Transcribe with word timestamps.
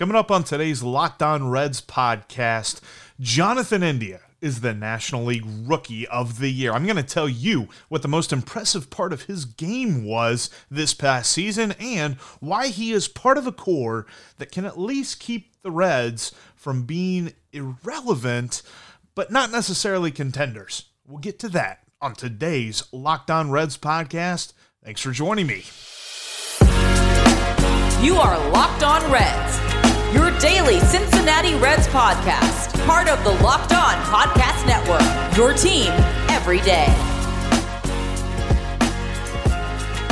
Coming 0.00 0.16
up 0.16 0.30
on 0.30 0.44
today's 0.44 0.82
Locked 0.82 1.22
On 1.22 1.50
Reds 1.50 1.82
podcast, 1.82 2.80
Jonathan 3.20 3.82
India 3.82 4.20
is 4.40 4.62
the 4.62 4.72
National 4.72 5.24
League 5.24 5.44
Rookie 5.44 6.08
of 6.08 6.38
the 6.38 6.48
Year. 6.48 6.72
I'm 6.72 6.86
going 6.86 6.96
to 6.96 7.02
tell 7.02 7.28
you 7.28 7.68
what 7.90 8.00
the 8.00 8.08
most 8.08 8.32
impressive 8.32 8.88
part 8.88 9.12
of 9.12 9.24
his 9.24 9.44
game 9.44 10.02
was 10.06 10.48
this 10.70 10.94
past 10.94 11.30
season 11.30 11.72
and 11.78 12.14
why 12.40 12.68
he 12.68 12.92
is 12.92 13.08
part 13.08 13.36
of 13.36 13.46
a 13.46 13.52
core 13.52 14.06
that 14.38 14.50
can 14.50 14.64
at 14.64 14.80
least 14.80 15.20
keep 15.20 15.60
the 15.60 15.70
Reds 15.70 16.32
from 16.54 16.84
being 16.84 17.34
irrelevant, 17.52 18.62
but 19.14 19.30
not 19.30 19.52
necessarily 19.52 20.10
contenders. 20.10 20.84
We'll 21.06 21.18
get 21.18 21.38
to 21.40 21.48
that 21.50 21.80
on 22.00 22.14
today's 22.14 22.84
Locked 22.90 23.30
On 23.30 23.50
Reds 23.50 23.76
podcast. 23.76 24.54
Thanks 24.82 25.02
for 25.02 25.10
joining 25.10 25.46
me. 25.46 25.64
You 28.02 28.14
are 28.16 28.50
Locked 28.50 28.82
On 28.82 29.12
Reds 29.12 29.79
your 30.12 30.36
daily 30.38 30.80
Cincinnati 30.80 31.54
Reds 31.54 31.86
podcast, 31.88 32.84
part 32.84 33.08
of 33.08 33.22
the 33.22 33.30
Locked 33.44 33.72
On 33.72 33.94
Podcast 34.04 34.66
Network. 34.66 35.36
Your 35.36 35.52
team 35.54 35.92
every 36.30 36.58
day. 36.62 36.86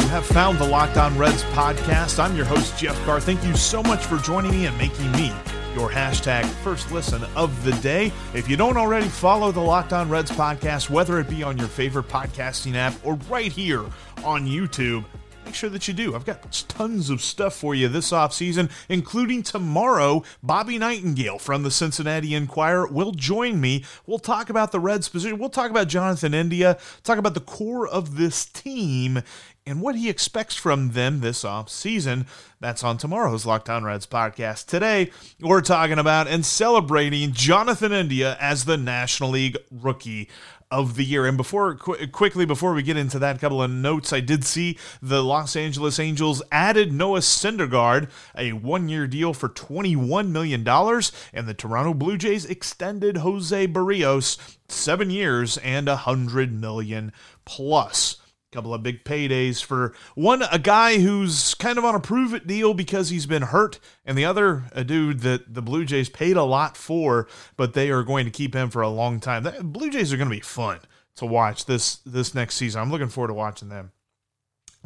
You 0.03 0.09
have 0.15 0.25
found 0.25 0.59
the 0.59 0.67
Locked 0.67 0.97
On 0.99 1.19
Reds 1.19 1.43
podcast. 1.45 2.23
I'm 2.23 2.37
your 2.37 2.45
host, 2.45 2.79
Jeff 2.79 2.97
Carr. 3.05 3.21
Thank 3.21 3.43
you 3.45 3.57
so 3.57 3.83
much 3.83 4.05
for 4.07 4.19
joining 4.19 4.53
me 4.53 4.67
and 4.67 4.79
making 4.79 5.11
me 5.13 5.33
your 5.75 5.91
hashtag 5.91 6.45
first 6.45 6.93
listen 6.93 7.25
of 7.35 7.65
the 7.65 7.73
day. 7.83 8.13
If 8.35 8.49
you 8.49 8.57
don't 8.57 8.77
already 8.77 9.09
follow 9.09 9.51
the 9.51 9.61
Locked 9.61 9.93
On 9.93 10.09
Reds 10.09 10.31
podcast, 10.31 10.91
whether 10.91 11.19
it 11.19 11.29
be 11.29 11.43
on 11.43 11.59
your 11.59 11.69
favorite 11.69 12.07
podcasting 12.07 12.77
app 12.77 12.95
or 13.05 13.15
right 13.29 13.51
here 13.51 13.85
on 14.25 14.47
YouTube, 14.47 15.05
make 15.49 15.55
sure 15.55 15.71
that 15.71 15.89
you 15.89 15.95
do. 15.95 16.15
I've 16.15 16.27
got 16.27 16.63
tons 16.69 17.09
of 17.09 17.23
stuff 17.23 17.55
for 17.55 17.75
you 17.75 17.89
this 17.89 18.13
off 18.13 18.35
season, 18.35 18.69
including 18.91 19.43
tomorrow. 19.43 20.23
Bobby 20.43 20.79
Nightengale 20.79 21.41
from 21.41 21.63
the 21.63 21.71
Cincinnati 21.71 22.35
Enquirer 22.35 22.87
will 22.87 23.13
join 23.13 23.59
me. 23.59 23.83
We'll 24.05 24.19
talk 24.19 24.51
about 24.51 24.73
the 24.73 24.79
Reds 24.79 25.09
position. 25.09 25.39
We'll 25.39 25.49
talk 25.49 25.71
about 25.71 25.89
Jonathan 25.89 26.35
India, 26.35 26.77
talk 27.03 27.17
about 27.17 27.33
the 27.33 27.41
core 27.41 27.89
of 27.89 28.19
this 28.19 28.45
team 28.45 29.23
and 29.65 29.81
what 29.81 29.95
he 29.95 30.11
expects 30.11 30.55
from 30.55 30.91
them 30.91 31.21
this 31.21 31.47
off 31.47 31.71
season. 31.71 32.27
That's 32.61 32.85
on 32.85 32.99
tomorrow's 32.99 33.47
Locked 33.47 33.71
On 33.71 33.85
Reds 33.85 34.07
podcast. 34.07 34.67
Today, 34.67 35.11
we're 35.41 35.63
talking 35.63 35.99
about 35.99 36.29
and 36.29 36.45
celebrating 36.45 37.33
Jonathan 37.33 37.93
India 37.93 38.37
as 38.39 38.67
the 38.67 38.77
National 38.77 39.31
League 39.31 39.57
Rookie 39.71 40.29
of 40.71 40.97
the 40.97 41.05
year. 41.05 41.25
And 41.27 41.37
before 41.37 41.77
qu- 41.77 42.07
quickly 42.09 42.45
before 42.45 42.75
we 42.75 42.83
get 42.83 42.97
into 42.97 43.19
that, 43.19 43.41
couple 43.41 43.63
of 43.63 43.71
notes. 43.71 44.13
I 44.13 44.21
did 44.21 44.45
see 44.45 44.79
the 45.01 45.25
Los 45.25 45.57
Angeles 45.57 45.99
Angels 45.99 46.43
added 46.53 46.93
Noah 46.93 47.21
Syndergaard 47.21 48.11
a 48.37 48.53
one-year 48.53 49.07
deal 49.07 49.33
for 49.33 49.49
twenty-one 49.49 50.33
million 50.33 50.65
dollars, 50.65 51.11
and 51.33 51.49
the 51.49 51.55
Toronto 51.55 51.95
Blue 51.95 52.19
Jays 52.19 52.45
extended 52.45 53.19
Jose 53.19 53.67
Berrios 53.69 54.37
seven 54.69 55.11
years 55.11 55.57
and 55.59 55.89
a 55.89 55.97
hundred 55.97 56.53
million 56.53 57.13
plus 57.47 58.18
couple 58.51 58.73
of 58.73 58.83
big 58.83 59.05
paydays 59.05 59.63
for 59.63 59.93
one 60.15 60.43
a 60.51 60.59
guy 60.59 60.99
who's 60.99 61.53
kind 61.55 61.77
of 61.77 61.85
on 61.85 61.95
a 61.95 62.01
prove 62.01 62.33
it 62.33 62.47
deal 62.47 62.73
because 62.73 63.11
he's 63.11 63.27
been 63.27 63.43
hurt 63.43 63.79
and 64.07 64.17
the 64.17 64.25
other 64.25 64.65
a 64.73 64.83
dude 64.83 65.21
that 65.21 65.53
the 65.53 65.61
blue 65.61 65.85
jays 65.85 66.09
paid 66.09 66.37
a 66.37 66.43
lot 66.43 66.75
for 66.75 67.29
but 67.57 67.75
they 67.75 67.91
are 67.91 68.03
going 68.03 68.25
to 68.25 68.31
keep 68.31 68.55
him 68.55 68.71
for 68.71 68.81
a 68.81 68.89
long 68.89 69.21
time. 69.21 69.43
The 69.43 69.63
blue 69.63 69.91
jays 69.91 70.13
are 70.13 70.17
going 70.17 70.31
to 70.31 70.35
be 70.35 70.41
fun 70.41 70.81
to 71.17 71.27
watch 71.27 71.67
this 71.67 71.97
this 72.07 72.35
next 72.35 72.55
season. 72.55 72.81
I'm 72.81 72.91
looking 72.91 73.09
forward 73.09 73.29
to 73.29 73.35
watching 73.35 73.69
them 73.69 73.93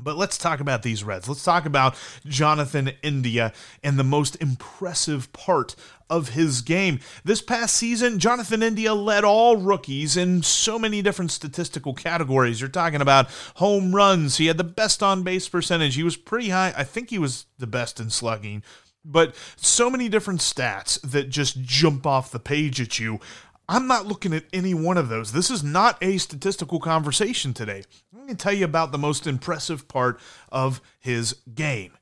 but 0.03 0.17
let's 0.17 0.39
talk 0.39 0.61
about 0.61 0.83
these 0.83 1.05
Reds. 1.05 1.28
Let's 1.28 1.45
talk 1.45 1.67
about 1.67 1.97
Jonathan 2.27 2.92
India 3.03 3.53
and 3.83 3.98
the 3.98 4.05
most 4.05 4.36
impressive 4.41 5.33
part 5.33 5.75
of 6.11 6.31
his 6.31 6.61
game. 6.61 7.00
This 7.25 7.41
past 7.41 7.75
season, 7.75 8.19
Jonathan 8.19 8.62
India 8.62 8.92
led 8.92 9.25
all 9.25 9.56
rookies 9.56 10.17
in 10.17 10.42
so 10.42 10.78
many 10.78 11.00
different 11.00 11.31
statistical 11.31 11.94
categories. 11.94 12.60
You're 12.60 12.69
talking 12.69 13.00
about 13.00 13.28
home 13.56 13.94
runs. 13.94 14.37
He 14.37 14.47
had 14.47 14.59
the 14.59 14.65
best 14.65 15.03
on 15.03 15.22
base 15.22 15.49
percentage. 15.49 15.94
He 15.94 16.03
was 16.03 16.16
pretty 16.16 16.50
high. 16.50 16.75
I 16.77 16.84
think 16.84 17.10
he 17.10 17.19
was 17.19 17.47
the 17.59 17.66
best 17.66 17.98
in 17.98 18.10
slugging. 18.10 18.62
But 19.04 19.34
so 19.56 19.91
many 19.91 20.09
different 20.09 20.41
stats 20.41 21.00
that 21.00 21.28
just 21.28 21.62
jump 21.62 22.06
off 22.06 22.31
the 22.31 22.38
page 22.38 22.81
at 22.81 22.98
you. 22.98 23.19
I'm 23.69 23.87
not 23.87 24.06
looking 24.06 24.34
at 24.34 24.45
any 24.53 24.75
one 24.75 24.99
of 24.99 25.09
those. 25.09 25.33
This 25.33 25.50
is 25.50 25.62
not 25.62 25.97
a 26.03 26.19
statistical 26.19 26.81
conversation 26.81 27.55
today. 27.55 27.84
Going 28.15 28.28
to 28.28 28.34
tell 28.34 28.53
you 28.53 28.65
about 28.65 28.93
the 28.93 28.99
most 28.99 29.27
impressive 29.27 29.89
part 29.89 30.21
of 30.50 30.81
his 31.00 31.37
game 31.55 31.93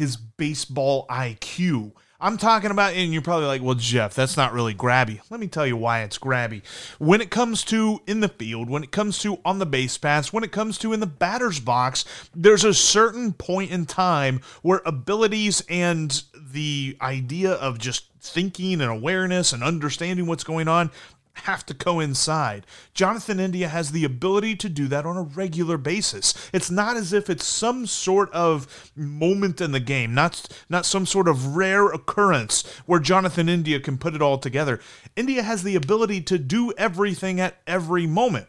his 0.00 0.16
baseball 0.16 1.06
IQ. 1.10 1.92
I'm 2.22 2.36
talking 2.36 2.70
about, 2.70 2.92
and 2.92 3.12
you're 3.12 3.22
probably 3.22 3.46
like, 3.46 3.62
well, 3.62 3.74
Jeff, 3.74 4.14
that's 4.14 4.36
not 4.36 4.52
really 4.52 4.74
grabby. 4.74 5.20
Let 5.30 5.40
me 5.40 5.46
tell 5.46 5.66
you 5.66 5.76
why 5.76 6.02
it's 6.02 6.18
grabby. 6.18 6.62
When 6.98 7.22
it 7.22 7.30
comes 7.30 7.64
to 7.64 8.02
in 8.06 8.20
the 8.20 8.28
field, 8.28 8.68
when 8.68 8.82
it 8.82 8.90
comes 8.90 9.18
to 9.20 9.38
on 9.44 9.58
the 9.58 9.66
base 9.66 9.96
paths, 9.96 10.32
when 10.32 10.44
it 10.44 10.52
comes 10.52 10.76
to 10.78 10.92
in 10.92 11.00
the 11.00 11.06
batter's 11.06 11.60
box, 11.60 12.04
there's 12.34 12.64
a 12.64 12.74
certain 12.74 13.32
point 13.32 13.70
in 13.70 13.86
time 13.86 14.40
where 14.60 14.82
abilities 14.84 15.62
and 15.68 16.22
the 16.34 16.96
idea 17.00 17.52
of 17.52 17.78
just 17.78 18.10
thinking 18.20 18.82
and 18.82 18.90
awareness 18.90 19.52
and 19.52 19.62
understanding 19.62 20.26
what's 20.26 20.44
going 20.44 20.68
on 20.68 20.90
have 21.34 21.64
to 21.66 21.74
coincide. 21.74 22.66
Jonathan 22.94 23.40
India 23.40 23.68
has 23.68 23.92
the 23.92 24.04
ability 24.04 24.56
to 24.56 24.68
do 24.68 24.88
that 24.88 25.06
on 25.06 25.16
a 25.16 25.22
regular 25.22 25.78
basis. 25.78 26.34
It's 26.52 26.70
not 26.70 26.96
as 26.96 27.12
if 27.12 27.30
it's 27.30 27.44
some 27.44 27.86
sort 27.86 28.30
of 28.32 28.92
moment 28.94 29.60
in 29.60 29.72
the 29.72 29.80
game, 29.80 30.14
not 30.14 30.46
not 30.68 30.86
some 30.86 31.06
sort 31.06 31.28
of 31.28 31.56
rare 31.56 31.86
occurrence 31.86 32.66
where 32.86 33.00
Jonathan 33.00 33.48
India 33.48 33.80
can 33.80 33.98
put 33.98 34.14
it 34.14 34.22
all 34.22 34.38
together. 34.38 34.80
India 35.16 35.42
has 35.42 35.62
the 35.62 35.76
ability 35.76 36.20
to 36.22 36.38
do 36.38 36.72
everything 36.76 37.40
at 37.40 37.60
every 37.66 38.06
moment. 38.06 38.46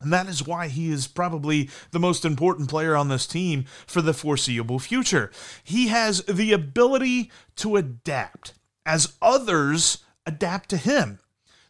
And 0.00 0.12
that 0.12 0.28
is 0.28 0.46
why 0.46 0.68
he 0.68 0.90
is 0.90 1.08
probably 1.08 1.70
the 1.90 1.98
most 1.98 2.24
important 2.24 2.68
player 2.68 2.94
on 2.94 3.08
this 3.08 3.26
team 3.26 3.64
for 3.86 4.00
the 4.00 4.14
foreseeable 4.14 4.78
future. 4.78 5.32
He 5.64 5.88
has 5.88 6.22
the 6.22 6.52
ability 6.52 7.32
to 7.56 7.76
adapt 7.76 8.54
as 8.86 9.14
others 9.20 9.98
adapt 10.24 10.68
to 10.70 10.76
him. 10.76 11.18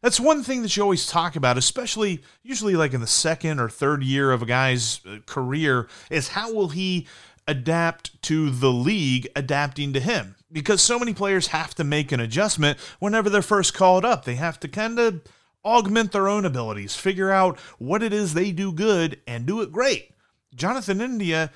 That's 0.01 0.21
one 0.21 0.43
thing 0.43 0.63
that 0.63 0.77
you 0.77 0.83
always 0.83 1.07
talk 1.07 1.35
about, 1.37 1.59
especially 1.59 2.23
usually 2.43 2.77
like 2.77 2.95
in 2.95 3.01
the 3.01 3.07
second 3.07 3.59
or 3.59 3.69
third 3.69 4.03
year 4.03 4.31
of 4.31 4.43
a 4.43 4.47
guy's 4.47 5.01
uh, 5.07 5.19
career, 5.27 5.89
is 6.11 6.29
how 6.29 6.53
will 6.53 6.69
he 6.69 7.07
adapt 7.47 8.21
to 8.23 8.51
the 8.51 8.71
league 8.71 9.29
adapting 9.35 9.93
to 9.95 10.01
him? 10.01 10.37
Because 10.51 10.81
so 10.81 10.99
many 10.99 11.15
players 11.15 11.49
have 11.49 11.75
to 11.75 11.85
make 11.85 12.13
an 12.13 12.21
adjustment 12.21 12.79
whenever 13.01 13.29
they're 13.29 13.43
first 13.43 13.75
called 13.75 14.05
up. 14.05 14.25
They 14.25 14.37
have 14.37 14.61
to 14.61 14.69
kind 14.69 14.99
of 14.99 15.23
augment 15.65 16.13
their 16.13 16.29
own 16.29 16.45
abilities, 16.45 16.95
figure 16.95 17.31
out 17.31 17.59
what 17.79 18.03
it 18.03 18.13
is 18.13 18.35
they 18.35 18.53
do 18.53 18.73
good, 18.73 19.21
and 19.27 19.47
do 19.47 19.61
it 19.61 19.73
great. 19.73 20.13
Jonathan 20.55 21.01
India 21.01 21.51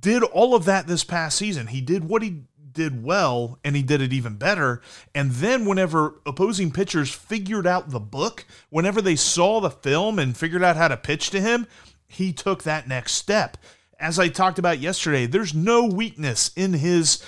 did 0.00 0.22
all 0.22 0.54
of 0.54 0.64
that 0.64 0.86
this 0.86 1.04
past 1.04 1.36
season. 1.36 1.66
He 1.68 1.80
did 1.80 2.04
what 2.04 2.22
he 2.22 2.44
did 2.74 3.02
well 3.02 3.58
and 3.64 3.74
he 3.76 3.82
did 3.82 4.02
it 4.02 4.12
even 4.12 4.36
better. 4.36 4.82
And 5.14 5.30
then, 5.30 5.64
whenever 5.64 6.20
opposing 6.26 6.70
pitchers 6.70 7.10
figured 7.12 7.66
out 7.66 7.90
the 7.90 8.00
book, 8.00 8.44
whenever 8.70 9.00
they 9.00 9.16
saw 9.16 9.60
the 9.60 9.70
film 9.70 10.18
and 10.18 10.36
figured 10.36 10.62
out 10.62 10.76
how 10.76 10.88
to 10.88 10.96
pitch 10.96 11.30
to 11.30 11.40
him, 11.40 11.66
he 12.06 12.32
took 12.32 12.62
that 12.64 12.88
next 12.88 13.12
step. 13.12 13.56
As 13.98 14.18
I 14.18 14.28
talked 14.28 14.58
about 14.58 14.80
yesterday, 14.80 15.26
there's 15.26 15.54
no 15.54 15.84
weakness 15.84 16.50
in 16.56 16.74
his 16.74 17.22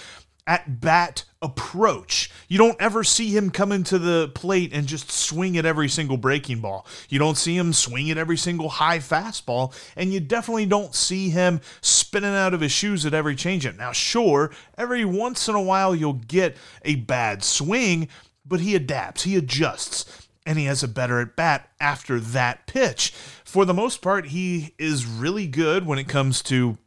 at 0.46 0.80
bat 0.80 1.24
approach. 1.42 2.30
You 2.48 2.58
don't 2.58 2.80
ever 2.80 3.04
see 3.04 3.36
him 3.36 3.50
come 3.50 3.72
into 3.72 3.98
the 3.98 4.28
plate 4.34 4.72
and 4.72 4.86
just 4.86 5.10
swing 5.10 5.56
at 5.56 5.66
every 5.66 5.88
single 5.88 6.16
breaking 6.16 6.60
ball. 6.60 6.86
You 7.08 7.18
don't 7.18 7.36
see 7.36 7.56
him 7.56 7.72
swing 7.72 8.10
at 8.10 8.18
every 8.18 8.36
single 8.36 8.68
high 8.68 8.98
fastball, 8.98 9.74
and 9.96 10.12
you 10.12 10.20
definitely 10.20 10.66
don't 10.66 10.94
see 10.94 11.30
him 11.30 11.60
spinning 11.80 12.34
out 12.34 12.54
of 12.54 12.60
his 12.60 12.72
shoes 12.72 13.04
at 13.04 13.14
every 13.14 13.36
changeup. 13.36 13.76
Now, 13.76 13.92
sure, 13.92 14.50
every 14.78 15.04
once 15.04 15.48
in 15.48 15.54
a 15.54 15.62
while 15.62 15.94
you'll 15.94 16.14
get 16.14 16.56
a 16.84 16.96
bad 16.96 17.44
swing, 17.44 18.08
but 18.44 18.60
he 18.60 18.74
adapts, 18.74 19.24
he 19.24 19.36
adjusts, 19.36 20.28
and 20.46 20.58
he 20.58 20.64
has 20.66 20.82
a 20.82 20.88
better 20.88 21.20
at 21.20 21.36
bat 21.36 21.68
after 21.80 22.18
that 22.20 22.66
pitch. 22.66 23.10
For 23.44 23.64
the 23.64 23.74
most 23.74 24.00
part, 24.00 24.26
he 24.26 24.74
is 24.78 25.04
really 25.04 25.46
good 25.46 25.86
when 25.86 25.98
it 25.98 26.08
comes 26.08 26.42
to 26.44 26.78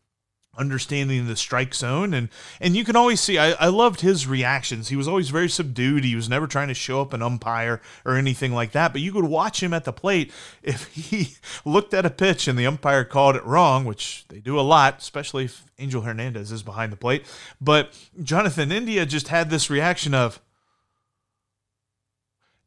understanding 0.60 1.26
the 1.26 1.36
strike 1.36 1.74
zone. 1.74 2.14
And 2.14 2.30
and 2.60 2.76
you 2.76 2.84
can 2.84 2.96
always 2.96 3.22
see 3.22 3.38
I, 3.38 3.52
I 3.54 3.68
loved 3.68 4.02
his 4.02 4.28
reactions. 4.28 4.90
He 4.90 4.96
was 4.96 5.08
always 5.08 5.30
very 5.30 5.50
subdued. 5.50 6.04
He 6.04 6.16
was 6.16 6.30
never 6.30 6.46
trying 6.46 6.68
to 6.68 6.74
show 6.74 7.02
up 7.02 7.14
an 7.14 7.22
umpire 7.22 7.82
or 8.06 8.16
anything 8.16 8.54
like 8.54 8.72
that. 8.74 8.92
But 8.92 9.02
you 9.02 9.12
could 9.12 9.26
watch 9.26 9.64
him 9.64 9.74
at 9.74 9.86
the 9.86 9.94
plate. 9.94 10.32
If 10.62 10.94
he 10.94 11.36
looked 11.66 11.94
at 11.94 12.06
a 12.06 12.10
pitch 12.10 12.48
and 12.48 12.60
the 12.60 12.68
umpire 12.68 13.04
called 13.04 13.36
it 13.36 13.46
wrong 13.46 13.86
which 13.86 14.26
they 14.28 14.40
do 14.40 14.60
a 14.60 14.62
lot 14.62 15.00
especially 15.00 15.46
if 15.46 15.64
angel 15.80 16.02
hernandez 16.02 16.52
is 16.52 16.62
behind 16.62 16.92
the 16.92 16.98
plate. 16.98 17.26
But 17.60 17.98
jonathan 18.22 18.72
india 18.72 19.06
just 19.06 19.30
had 19.30 19.50
this 19.50 19.70
reaction 19.70 20.14
of 20.14 20.40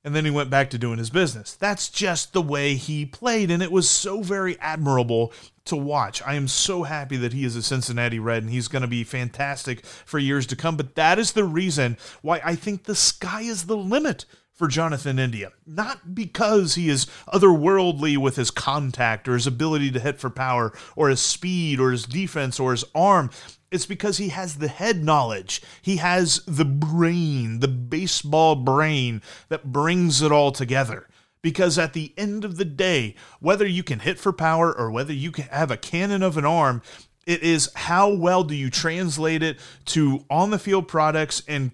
and 0.04 0.14
then 0.14 0.25
he 0.25 0.31
went 0.31 0.50
back 0.50 0.70
to 0.70 0.78
doing 0.78 0.99
his 0.99 1.10
business. 1.10 1.54
That's 1.54 1.88
just 1.88 2.32
the 2.32 2.43
way 2.43 2.75
he 2.75 3.06
played, 3.06 3.50
and 3.50 3.62
it 3.62 3.72
was 3.72 3.88
so 3.88 4.22
very 4.22 4.58
admirable 4.60 5.32
to 5.64 5.76
watch. 5.76 6.22
I 6.22 6.34
am 6.34 6.49
so 6.49 6.82
happy 6.82 7.16
that 7.19 7.32
he 7.32 7.44
is 7.44 7.56
a 7.56 7.62
Cincinnati 7.62 8.19
Red 8.19 8.43
and 8.43 8.50
he's 8.50 8.69
going 8.69 8.82
to 8.82 8.88
be 8.88 9.04
fantastic 9.04 9.84
for 9.87 10.19
years 10.19 10.46
to 10.49 10.56
come. 10.56 10.76
But 10.76 10.96
that 10.96 11.19
is 11.19 11.32
the 11.32 11.44
reason 11.44 11.96
why 12.20 12.40
I 12.44 12.56
think 12.56 12.84
the 12.84 12.96
sky 12.96 13.43
is 13.43 13.66
the 13.66 13.76
limit 13.76 14.25
for 14.52 14.69
Jonathan 14.69 15.19
India. 15.19 15.52
Not 15.66 16.14
because 16.14 16.75
he 16.75 16.88
is 16.88 17.06
otherworldly 17.32 18.16
with 18.16 18.37
his 18.37 18.50
contact 18.50 19.28
or 19.28 19.34
his 19.34 19.46
ability 19.46 19.90
to 19.93 20.00
hit 20.00 20.19
for 20.19 20.31
power 20.31 20.72
or 20.96 21.08
his 21.08 21.20
speed 21.20 21.81
or 21.81 21.90
his 21.90 22.05
defense 22.05 22.58
or 22.60 22.72
his 22.72 22.84
arm. 22.94 23.31
It's 23.72 23.86
because 23.86 24.19
he 24.19 24.28
has 24.28 24.56
the 24.56 24.69
head 24.69 25.02
knowledge. 25.02 25.62
He 25.80 25.96
has 25.96 26.44
the 26.46 26.66
brain, 26.66 27.60
the 27.60 27.69
baseball 27.69 28.54
brain 28.54 29.22
that 29.48 29.72
brings 29.72 30.20
it 30.20 30.30
all 30.30 30.52
together. 30.52 31.08
Because 31.40 31.78
at 31.78 31.94
the 31.94 32.12
end 32.16 32.44
of 32.44 32.58
the 32.58 32.66
day, 32.66 33.16
whether 33.40 33.66
you 33.66 33.82
can 33.82 34.00
hit 34.00 34.19
for 34.19 34.32
power 34.32 34.72
or 34.72 34.90
whether 34.90 35.12
you 35.12 35.32
can 35.32 35.46
have 35.46 35.70
a 35.70 35.76
cannon 35.78 36.22
of 36.22 36.36
an 36.36 36.44
arm, 36.44 36.82
it 37.26 37.42
is 37.42 37.70
how 37.74 38.12
well 38.12 38.44
do 38.44 38.54
you 38.54 38.69
translate 38.69 39.42
it 39.42 39.58
to 39.86 40.24
on 40.28 40.50
the 40.50 40.58
field 40.58 40.86
products 40.86 41.42
and 41.48 41.72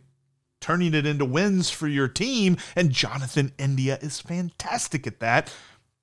turning 0.61 0.95
it 0.95 1.05
into 1.05 1.25
wins 1.25 1.69
for 1.69 1.89
your 1.89 2.09
team. 2.09 2.57
And 2.77 2.93
Jonathan 2.93 3.53
India 3.59 3.99
is 4.01 4.21
fantastic 4.21 5.07
at 5.07 5.21
that. 5.21 5.53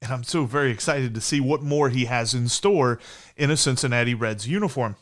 And 0.01 0.11
I'm 0.11 0.23
so 0.23 0.45
very 0.45 0.71
excited 0.71 1.15
to 1.15 1.21
see 1.21 1.39
what 1.39 1.63
more 1.63 1.89
he 1.89 2.05
has 2.05 2.33
in 2.33 2.49
store 2.49 2.99
in 3.37 3.49
a 3.49 3.57
Cincinnati 3.57 4.13
Reds 4.13 4.47
uniform 4.47 4.97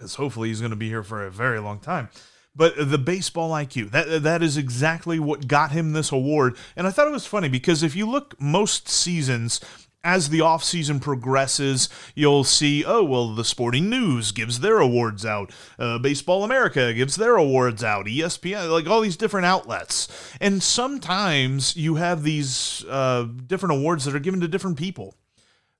because 0.00 0.14
hopefully 0.14 0.48
he's 0.48 0.60
going 0.60 0.70
to 0.70 0.76
be 0.76 0.88
here 0.88 1.02
for 1.02 1.26
a 1.26 1.30
very 1.30 1.60
long 1.60 1.78
time. 1.78 2.08
But 2.56 2.72
the 2.78 2.98
baseball 2.98 3.50
IQ, 3.50 3.90
that 3.90 4.22
that 4.22 4.42
is 4.42 4.56
exactly 4.56 5.20
what 5.20 5.46
got 5.46 5.72
him 5.72 5.92
this 5.92 6.10
award. 6.10 6.56
And 6.74 6.86
I 6.86 6.90
thought 6.90 7.06
it 7.06 7.12
was 7.12 7.26
funny 7.26 7.50
because 7.50 7.82
if 7.82 7.94
you 7.94 8.08
look 8.08 8.34
most 8.40 8.88
seasons, 8.88 9.60
as 10.02 10.30
the 10.30 10.38
offseason 10.38 11.00
progresses, 11.02 11.90
you'll 12.14 12.42
see, 12.42 12.82
oh, 12.86 13.04
well, 13.04 13.34
the 13.34 13.44
Sporting 13.44 13.90
News 13.90 14.32
gives 14.32 14.60
their 14.60 14.78
awards 14.78 15.26
out. 15.26 15.52
Uh, 15.78 15.98
Baseball 15.98 16.42
America 16.42 16.94
gives 16.94 17.16
their 17.16 17.36
awards 17.36 17.84
out. 17.84 18.06
ESPN, 18.06 18.70
like 18.70 18.86
all 18.86 19.02
these 19.02 19.18
different 19.18 19.44
outlets. 19.44 20.08
And 20.40 20.62
sometimes 20.62 21.76
you 21.76 21.96
have 21.96 22.22
these 22.22 22.82
uh, 22.88 23.28
different 23.46 23.74
awards 23.74 24.06
that 24.06 24.14
are 24.14 24.20
given 24.20 24.40
to 24.40 24.48
different 24.48 24.78
people 24.78 25.14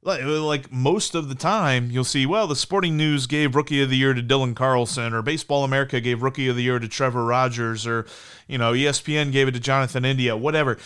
like, 0.03 0.23
like 0.25 0.73
most 0.73 1.15
of 1.15 1.29
the 1.29 1.35
time, 1.35 1.91
you'll 1.91 2.05
see, 2.05 2.25
well, 2.25 2.47
the 2.47 2.57
Sporting 2.57 2.97
News 2.97 3.27
gave 3.27 3.55
Rookie 3.55 3.83
of 3.83 3.91
the 3.91 3.97
Year 3.97 4.15
to 4.15 4.23
Dylan 4.23 4.57
Carlson, 4.57 5.13
or 5.13 5.23
Baseball 5.23 5.65
America 5.65 6.01
gave 6.01 6.23
Rookie 6.23 6.49
of 6.49 6.57
the 6.57 6.63
Year 6.63 6.79
to 6.79 6.89
Trevor 6.89 7.25
Rogers, 7.25 7.87
or, 7.87 8.07
you 8.49 8.57
know, 8.59 8.73
ESPN 8.73 9.31
gave 9.31 9.49
it 9.49 9.53
to 9.53 9.61
Jonathan 9.61 10.05
India, 10.05 10.37
whatever. 10.37 10.79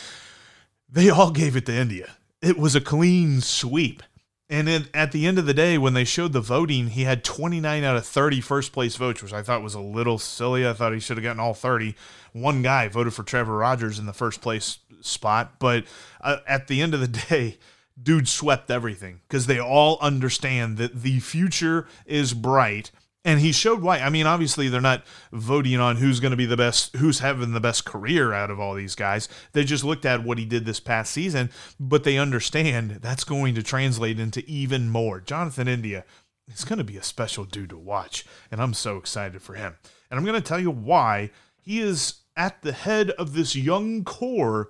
They 0.89 1.11
all 1.11 1.31
gave 1.31 1.57
it 1.57 1.67
to 1.67 1.75
India. 1.75 2.17
It 2.43 2.59
was 2.59 2.75
a 2.75 2.81
clean 2.81 3.41
sweep. 3.41 4.03
And 4.51 4.89
at 4.93 5.13
the 5.13 5.27
end 5.27 5.39
of 5.39 5.47
the 5.47 5.55
day, 5.55 5.79
when 5.79 5.95
they 5.95 6.05
showed 6.05 6.33
the 6.33 6.41
voting, 6.41 6.89
he 6.89 7.05
had 7.05 7.25
29 7.25 7.83
out 7.83 7.97
of 7.97 8.07
30 8.07 8.41
first 8.43 8.73
place 8.73 8.95
votes, 8.97 9.23
which 9.23 9.33
I 9.33 9.43
thought 9.43 9.63
was 9.63 9.75
a 9.75 9.81
little 9.81 10.19
silly. 10.19 10.69
I 10.69 10.75
thought 10.75 10.93
he 10.93 11.01
should 11.01 11.17
have 11.17 11.25
gotten 11.25 11.41
all 11.41 11.55
30. 11.55 11.97
One 12.33 12.61
guy 12.63 12.89
voted 12.89 13.15
for 13.15 13.23
Trevor 13.23 13.57
Rogers 13.57 13.99
in 13.99 14.07
the 14.07 14.13
first 14.13 14.43
place 14.43 14.79
spot. 15.01 15.55
But 15.59 15.85
uh, 16.21 16.39
at 16.47 16.67
the 16.67 16.83
end 16.83 16.93
of 16.93 17.01
the 17.01 17.09
day, 17.29 17.57
dude 18.01 18.29
swept 18.29 18.71
everything 18.71 19.21
because 19.29 19.47
they 19.47 19.61
all 19.61 19.99
understand 20.01 20.77
that 20.79 21.03
the 21.03 21.21
future 21.21 21.87
is 22.07 22.35
bright. 22.35 22.91
And 23.27 23.41
he 23.41 23.53
showed 23.53 23.81
why. 23.81 24.01
I 24.01 24.11
mean, 24.11 24.27
obviously, 24.27 24.69
they're 24.69 24.83
not 24.83 25.03
voting 25.33 25.81
on 25.81 25.97
who's 25.97 26.21
going 26.21 26.33
to 26.33 26.37
be 26.37 26.45
the 26.45 26.59
best, 26.59 26.95
who's 26.97 27.21
having 27.21 27.53
the 27.53 27.61
best 27.61 27.87
career 27.87 28.35
out 28.35 28.51
of 28.51 28.61
all 28.61 28.75
these 28.75 28.95
guys. 28.95 29.31
They 29.53 29.65
just 29.65 29.83
looked 29.83 30.05
at 30.05 30.25
what 30.25 30.37
he 30.37 30.45
did 30.45 30.67
this 30.67 30.79
past 30.79 31.11
season, 31.11 31.51
but 31.81 32.05
they 32.05 32.19
understand 32.19 32.99
that's 33.01 33.25
going 33.25 33.55
to 33.55 33.63
translate 33.63 34.21
into 34.21 34.45
even 34.45 34.91
more. 34.91 35.21
Jonathan 35.21 35.69
India 35.69 36.05
is 36.53 36.65
going 36.65 36.77
to 36.79 36.85
be 36.85 36.99
a 36.99 37.03
special 37.03 37.45
dude 37.45 37.71
to 37.71 37.79
watch, 37.79 38.27
and 38.51 38.61
I'm 38.61 38.75
so 38.75 38.99
excited 38.99 39.41
for 39.41 39.55
him. 39.55 39.77
And 40.11 40.19
I'm 40.19 40.27
going 40.27 40.41
to 40.41 40.47
tell 40.47 40.61
you 40.61 40.71
why 40.71 41.31
he 41.63 41.81
is 41.81 42.17
at 42.37 42.61
the 42.61 42.73
head 42.73 43.11
of 43.11 43.33
this 43.33 43.57
young 43.57 44.05
core 44.05 44.69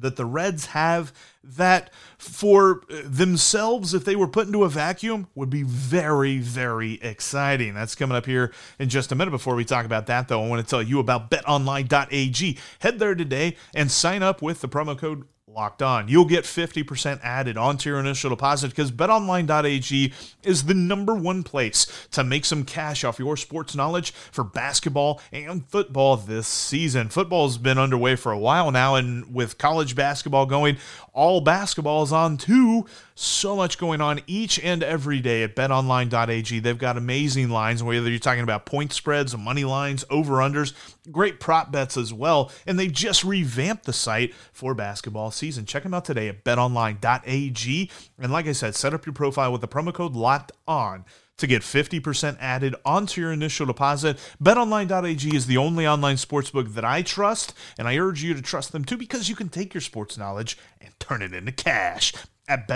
that 0.00 0.16
the 0.16 0.24
Reds 0.24 0.66
have 0.66 1.12
that 1.42 1.90
for 2.18 2.82
themselves, 2.88 3.94
if 3.94 4.04
they 4.04 4.16
were 4.16 4.28
put 4.28 4.46
into 4.46 4.64
a 4.64 4.68
vacuum, 4.68 5.28
would 5.34 5.50
be 5.50 5.62
very, 5.62 6.38
very 6.38 6.94
exciting. 6.94 7.74
That's 7.74 7.94
coming 7.94 8.16
up 8.16 8.26
here 8.26 8.52
in 8.78 8.88
just 8.88 9.12
a 9.12 9.14
minute. 9.14 9.30
Before 9.30 9.54
we 9.54 9.64
talk 9.64 9.86
about 9.86 10.06
that, 10.06 10.28
though, 10.28 10.44
I 10.44 10.48
want 10.48 10.64
to 10.64 10.68
tell 10.68 10.82
you 10.82 10.98
about 10.98 11.30
betonline.ag. 11.30 12.58
Head 12.80 12.98
there 12.98 13.14
today 13.14 13.56
and 13.74 13.90
sign 13.90 14.22
up 14.22 14.42
with 14.42 14.60
the 14.60 14.68
promo 14.68 14.98
code 14.98 15.24
locked 15.54 15.82
on. 15.82 16.08
You'll 16.08 16.24
get 16.24 16.44
50% 16.44 17.20
added 17.22 17.56
onto 17.56 17.90
your 17.90 17.98
initial 17.98 18.30
deposit 18.30 18.68
because 18.68 18.92
betonline.ag 18.92 20.12
is 20.42 20.64
the 20.64 20.74
number 20.74 21.14
one 21.14 21.42
place 21.42 21.86
to 22.12 22.22
make 22.22 22.44
some 22.44 22.64
cash 22.64 23.04
off 23.04 23.18
your 23.18 23.36
sports 23.36 23.74
knowledge 23.74 24.10
for 24.10 24.44
basketball 24.44 25.20
and 25.32 25.66
football 25.66 26.16
this 26.16 26.46
season. 26.46 27.08
Football's 27.08 27.58
been 27.58 27.78
underway 27.78 28.16
for 28.16 28.32
a 28.32 28.38
while 28.38 28.70
now, 28.70 28.94
and 28.94 29.34
with 29.34 29.58
college 29.58 29.94
basketball 29.94 30.46
going, 30.46 30.76
all 31.12 31.40
basketball 31.40 32.02
is 32.02 32.12
on 32.12 32.36
too. 32.36 32.86
So 33.14 33.56
much 33.56 33.78
going 33.78 34.00
on 34.00 34.20
each 34.28 34.60
and 34.60 34.82
every 34.82 35.20
day 35.20 35.42
at 35.42 35.56
betonline.ag. 35.56 36.60
They've 36.60 36.78
got 36.78 36.96
amazing 36.96 37.50
lines, 37.50 37.82
whether 37.82 38.08
you're 38.08 38.20
talking 38.20 38.44
about 38.44 38.66
point 38.66 38.92
spreads, 38.92 39.36
money 39.36 39.64
lines, 39.64 40.04
over 40.08 40.34
unders, 40.34 40.72
great 41.12 41.40
prop 41.40 41.70
bets 41.72 41.96
as 41.96 42.12
well. 42.12 42.50
And 42.66 42.78
they 42.78 42.88
just 42.88 43.24
revamped 43.24 43.84
the 43.84 43.92
site 43.92 44.34
for 44.52 44.74
basketball 44.74 45.30
season. 45.30 45.66
Check 45.66 45.82
them 45.82 45.94
out 45.94 46.04
today 46.04 46.28
at 46.28 46.44
betonline.ag. 46.44 47.90
And 48.18 48.32
like 48.32 48.46
I 48.46 48.52
said, 48.52 48.74
set 48.74 48.94
up 48.94 49.06
your 49.06 49.12
profile 49.12 49.52
with 49.52 49.60
the 49.60 49.68
promo 49.68 49.92
code 49.92 50.14
locked 50.14 50.52
on 50.66 51.04
to 51.38 51.46
get 51.46 51.62
50% 51.62 52.36
added 52.40 52.74
onto 52.84 53.20
your 53.20 53.32
initial 53.32 53.66
deposit. 53.66 54.18
BetOnline.ag 54.42 55.34
is 55.34 55.46
the 55.46 55.56
only 55.56 55.86
online 55.86 56.16
sportsbook 56.16 56.74
that 56.74 56.84
I 56.84 57.02
trust, 57.02 57.54
and 57.78 57.88
I 57.88 57.96
urge 57.96 58.22
you 58.22 58.34
to 58.34 58.42
trust 58.42 58.72
them 58.72 58.84
too 58.84 58.96
because 58.96 59.28
you 59.28 59.36
can 59.36 59.48
take 59.48 59.72
your 59.72 59.80
sports 59.80 60.18
knowledge 60.18 60.58
and 60.80 60.98
turn 60.98 61.22
it 61.22 61.32
into 61.32 61.52
cash 61.52 62.12
at 62.48 62.68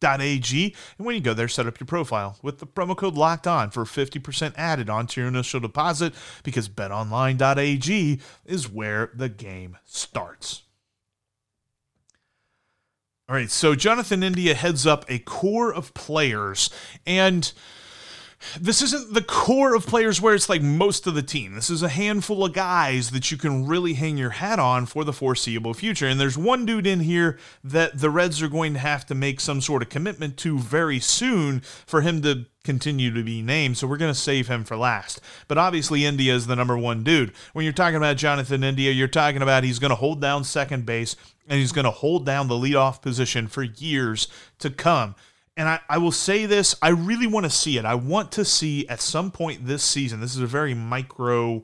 betonline.ag. 0.00 0.74
And 0.98 1.06
when 1.06 1.14
you 1.14 1.20
go 1.20 1.34
there, 1.34 1.48
set 1.48 1.66
up 1.66 1.80
your 1.80 1.86
profile 1.86 2.38
with 2.42 2.58
the 2.58 2.66
promo 2.66 2.96
code 2.96 3.14
locked 3.14 3.46
on 3.46 3.70
for 3.70 3.84
50% 3.84 4.54
added 4.56 4.90
onto 4.90 5.20
your 5.20 5.28
initial 5.28 5.60
deposit 5.60 6.14
because 6.42 6.68
betonline.ag 6.68 8.20
is 8.44 8.68
where 8.70 9.10
the 9.14 9.28
game 9.28 9.76
starts. 9.84 10.62
All 13.28 13.34
right, 13.34 13.50
so 13.50 13.74
Jonathan 13.74 14.22
India 14.22 14.54
heads 14.54 14.86
up 14.86 15.04
a 15.08 15.18
core 15.18 15.74
of 15.74 15.92
players, 15.94 16.70
and 17.04 17.52
this 18.60 18.82
isn't 18.82 19.14
the 19.14 19.22
core 19.22 19.74
of 19.74 19.86
players 19.86 20.20
where 20.20 20.34
it's 20.34 20.48
like 20.48 20.62
most 20.62 21.06
of 21.06 21.14
the 21.14 21.22
team. 21.22 21.54
This 21.54 21.70
is 21.70 21.82
a 21.82 21.88
handful 21.88 22.44
of 22.44 22.52
guys 22.52 23.10
that 23.10 23.30
you 23.30 23.36
can 23.36 23.66
really 23.66 23.94
hang 23.94 24.16
your 24.16 24.30
hat 24.30 24.58
on 24.58 24.86
for 24.86 25.04
the 25.04 25.12
foreseeable 25.12 25.74
future. 25.74 26.06
And 26.06 26.20
there's 26.20 26.38
one 26.38 26.66
dude 26.66 26.86
in 26.86 27.00
here 27.00 27.38
that 27.64 27.98
the 27.98 28.10
Reds 28.10 28.42
are 28.42 28.48
going 28.48 28.74
to 28.74 28.78
have 28.78 29.06
to 29.06 29.14
make 29.14 29.40
some 29.40 29.60
sort 29.60 29.82
of 29.82 29.88
commitment 29.88 30.36
to 30.38 30.58
very 30.58 31.00
soon 31.00 31.60
for 31.60 32.02
him 32.02 32.22
to 32.22 32.46
continue 32.64 33.14
to 33.14 33.22
be 33.22 33.42
named. 33.42 33.78
So 33.78 33.86
we're 33.86 33.96
going 33.96 34.12
to 34.12 34.18
save 34.18 34.48
him 34.48 34.64
for 34.64 34.76
last. 34.76 35.20
But 35.48 35.56
obviously, 35.58 36.04
India 36.04 36.34
is 36.34 36.46
the 36.46 36.56
number 36.56 36.76
one 36.76 37.04
dude. 37.04 37.32
When 37.52 37.64
you're 37.64 37.72
talking 37.72 37.96
about 37.96 38.16
Jonathan 38.16 38.64
India, 38.64 38.90
you're 38.90 39.08
talking 39.08 39.42
about 39.42 39.64
he's 39.64 39.78
going 39.78 39.90
to 39.90 39.96
hold 39.96 40.20
down 40.20 40.44
second 40.44 40.84
base 40.84 41.16
and 41.48 41.60
he's 41.60 41.72
going 41.72 41.84
to 41.84 41.90
hold 41.90 42.26
down 42.26 42.48
the 42.48 42.54
leadoff 42.54 43.00
position 43.00 43.46
for 43.46 43.62
years 43.62 44.28
to 44.58 44.68
come 44.68 45.14
and 45.56 45.68
I, 45.68 45.80
I 45.88 45.98
will 45.98 46.12
say 46.12 46.46
this, 46.46 46.74
I 46.82 46.88
really 46.88 47.26
want 47.26 47.44
to 47.44 47.50
see 47.50 47.78
it. 47.78 47.84
I 47.84 47.94
want 47.94 48.32
to 48.32 48.44
see 48.44 48.86
at 48.88 49.00
some 49.00 49.30
point 49.30 49.66
this 49.66 49.82
season, 49.82 50.20
this 50.20 50.34
is 50.34 50.42
a 50.42 50.46
very 50.46 50.74
micro 50.74 51.62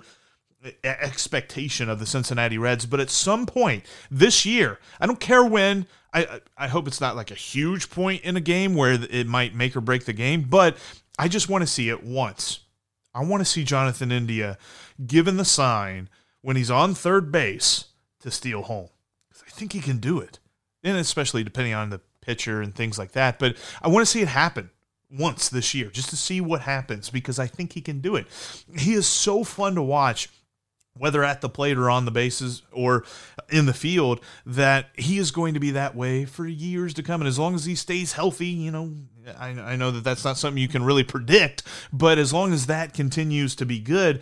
expectation 0.84 1.88
of 1.88 1.98
the 1.98 2.06
Cincinnati 2.06 2.56
Reds, 2.56 2.86
but 2.86 3.00
at 3.00 3.10
some 3.10 3.46
point 3.46 3.84
this 4.10 4.46
year, 4.46 4.78
I 5.00 5.06
don't 5.06 5.20
care 5.20 5.44
when, 5.44 5.86
I 6.14 6.40
I 6.56 6.68
hope 6.68 6.86
it's 6.86 7.00
not 7.00 7.16
like 7.16 7.30
a 7.30 7.36
huge 7.36 7.90
point 7.90 8.22
in 8.22 8.36
a 8.36 8.40
game 8.40 8.74
where 8.74 8.92
it 9.10 9.26
might 9.26 9.54
make 9.54 9.76
or 9.76 9.80
break 9.80 10.04
the 10.04 10.12
game, 10.12 10.42
but 10.42 10.76
I 11.18 11.28
just 11.28 11.48
want 11.48 11.62
to 11.62 11.66
see 11.66 11.88
it 11.88 12.04
once. 12.04 12.60
I 13.14 13.24
want 13.24 13.40
to 13.40 13.44
see 13.44 13.64
Jonathan 13.64 14.12
India 14.12 14.56
given 15.06 15.36
the 15.36 15.44
sign 15.44 16.08
when 16.40 16.56
he's 16.56 16.70
on 16.70 16.94
third 16.94 17.30
base 17.30 17.86
to 18.20 18.30
steal 18.30 18.62
home. 18.62 18.88
I 19.46 19.50
think 19.50 19.72
he 19.72 19.80
can 19.80 19.98
do 19.98 20.18
it. 20.20 20.38
And 20.82 20.96
especially 20.96 21.44
depending 21.44 21.74
on 21.74 21.90
the 21.90 22.00
pitcher 22.22 22.62
and 22.62 22.74
things 22.74 22.98
like 22.98 23.12
that. 23.12 23.38
But 23.38 23.56
I 23.82 23.88
want 23.88 24.06
to 24.06 24.10
see 24.10 24.22
it 24.22 24.28
happen 24.28 24.70
once 25.10 25.50
this 25.50 25.74
year 25.74 25.90
just 25.90 26.08
to 26.08 26.16
see 26.16 26.40
what 26.40 26.62
happens 26.62 27.10
because 27.10 27.38
I 27.38 27.46
think 27.46 27.74
he 27.74 27.82
can 27.82 28.00
do 28.00 28.16
it. 28.16 28.26
He 28.78 28.94
is 28.94 29.06
so 29.06 29.44
fun 29.44 29.74
to 29.74 29.82
watch 29.82 30.30
whether 30.98 31.24
at 31.24 31.40
the 31.40 31.48
plate 31.48 31.78
or 31.78 31.88
on 31.88 32.04
the 32.04 32.10
bases 32.10 32.62
or 32.70 33.04
in 33.50 33.66
the 33.66 33.72
field, 33.72 34.20
that 34.44 34.90
he 34.94 35.18
is 35.18 35.30
going 35.30 35.54
to 35.54 35.60
be 35.60 35.70
that 35.70 35.94
way 35.94 36.24
for 36.24 36.46
years 36.46 36.92
to 36.94 37.02
come. 37.02 37.20
And 37.20 37.28
as 37.28 37.38
long 37.38 37.54
as 37.54 37.64
he 37.64 37.74
stays 37.74 38.12
healthy, 38.12 38.48
you 38.48 38.70
know, 38.70 38.92
I, 39.38 39.48
I 39.50 39.76
know 39.76 39.90
that 39.90 40.04
that's 40.04 40.24
not 40.24 40.36
something 40.36 40.60
you 40.60 40.68
can 40.68 40.84
really 40.84 41.04
predict, 41.04 41.62
but 41.92 42.18
as 42.18 42.32
long 42.32 42.52
as 42.52 42.66
that 42.66 42.92
continues 42.92 43.54
to 43.56 43.66
be 43.66 43.78
good, 43.78 44.20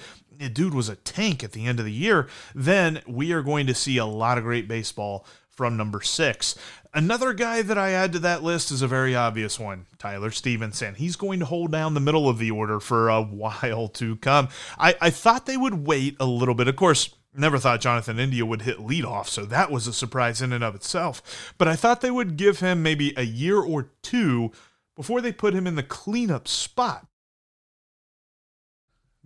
dude 0.52 0.74
was 0.74 0.88
a 0.88 0.96
tank 0.96 1.42
at 1.42 1.52
the 1.52 1.66
end 1.66 1.80
of 1.80 1.84
the 1.84 1.92
year, 1.92 2.28
then 2.54 3.02
we 3.06 3.32
are 3.32 3.42
going 3.42 3.66
to 3.66 3.74
see 3.74 3.98
a 3.98 4.06
lot 4.06 4.38
of 4.38 4.44
great 4.44 4.68
baseball 4.68 5.26
from 5.50 5.76
number 5.76 6.00
six. 6.00 6.54
Another 6.92 7.32
guy 7.32 7.62
that 7.62 7.78
I 7.78 7.90
add 7.90 8.12
to 8.14 8.18
that 8.20 8.42
list 8.42 8.70
is 8.70 8.82
a 8.82 8.88
very 8.88 9.14
obvious 9.14 9.58
one 9.58 9.86
Tyler 9.98 10.30
Stephenson. 10.30 10.96
He's 10.96 11.16
going 11.16 11.38
to 11.40 11.46
hold 11.46 11.70
down 11.70 11.94
the 11.94 12.00
middle 12.00 12.28
of 12.28 12.38
the 12.38 12.50
order 12.50 12.80
for 12.80 13.08
a 13.08 13.22
while 13.22 13.88
to 13.88 14.16
come. 14.16 14.48
I, 14.78 14.96
I 15.00 15.10
thought 15.10 15.46
they 15.46 15.56
would 15.56 15.86
wait 15.86 16.16
a 16.18 16.26
little 16.26 16.54
bit. 16.54 16.68
Of 16.68 16.76
course, 16.76 17.14
Never 17.32 17.58
thought 17.58 17.80
Jonathan 17.80 18.18
India 18.18 18.44
would 18.44 18.62
hit 18.62 18.78
leadoff, 18.78 19.28
so 19.28 19.44
that 19.44 19.70
was 19.70 19.86
a 19.86 19.92
surprise 19.92 20.42
in 20.42 20.52
and 20.52 20.64
of 20.64 20.74
itself. 20.74 21.54
But 21.58 21.68
I 21.68 21.76
thought 21.76 22.00
they 22.00 22.10
would 22.10 22.36
give 22.36 22.58
him 22.58 22.82
maybe 22.82 23.14
a 23.16 23.22
year 23.22 23.60
or 23.60 23.92
two 24.02 24.50
before 24.96 25.20
they 25.20 25.32
put 25.32 25.54
him 25.54 25.66
in 25.66 25.76
the 25.76 25.84
cleanup 25.84 26.48
spot. 26.48 27.06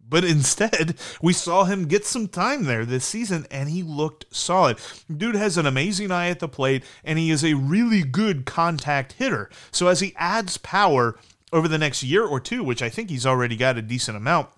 But 0.09 0.25
instead, 0.25 0.97
we 1.23 1.33
saw 1.33 1.65
him 1.65 1.87
get 1.87 2.05
some 2.05 2.29
time 2.29 2.65
there 2.65 2.85
this 2.85 3.05
season 3.05 3.47
and 3.51 3.69
he 3.69 3.83
looked 3.83 4.27
solid. 4.35 4.79
Dude 5.15 5.35
has 5.35 5.57
an 5.57 5.67
amazing 5.67 6.11
eye 6.11 6.29
at 6.29 6.41
the 6.41 6.49
plate 6.49 6.85
and 7.05 7.19
he 7.19 7.31
is 7.31 7.45
a 7.45 7.55
really 7.55 8.03
good 8.03 8.45
contact 8.45 9.15
hitter. 9.15 9.51
So 9.71 9.89
as 9.89 10.01
he 10.01 10.15
adds 10.17 10.59
power 10.59 11.19
over 11.53 11.69
the 11.69 11.79
next 11.79 12.03
year 12.03 12.25
or 12.25 12.39
two, 12.39 12.63
which 12.63 12.83
I 12.83 12.91
think 12.91 13.11
he's 13.11 13.27
already 13.27 13.57
got 13.57 13.79
a 13.79 13.83
decent 13.83 14.17
amount, 14.17 14.51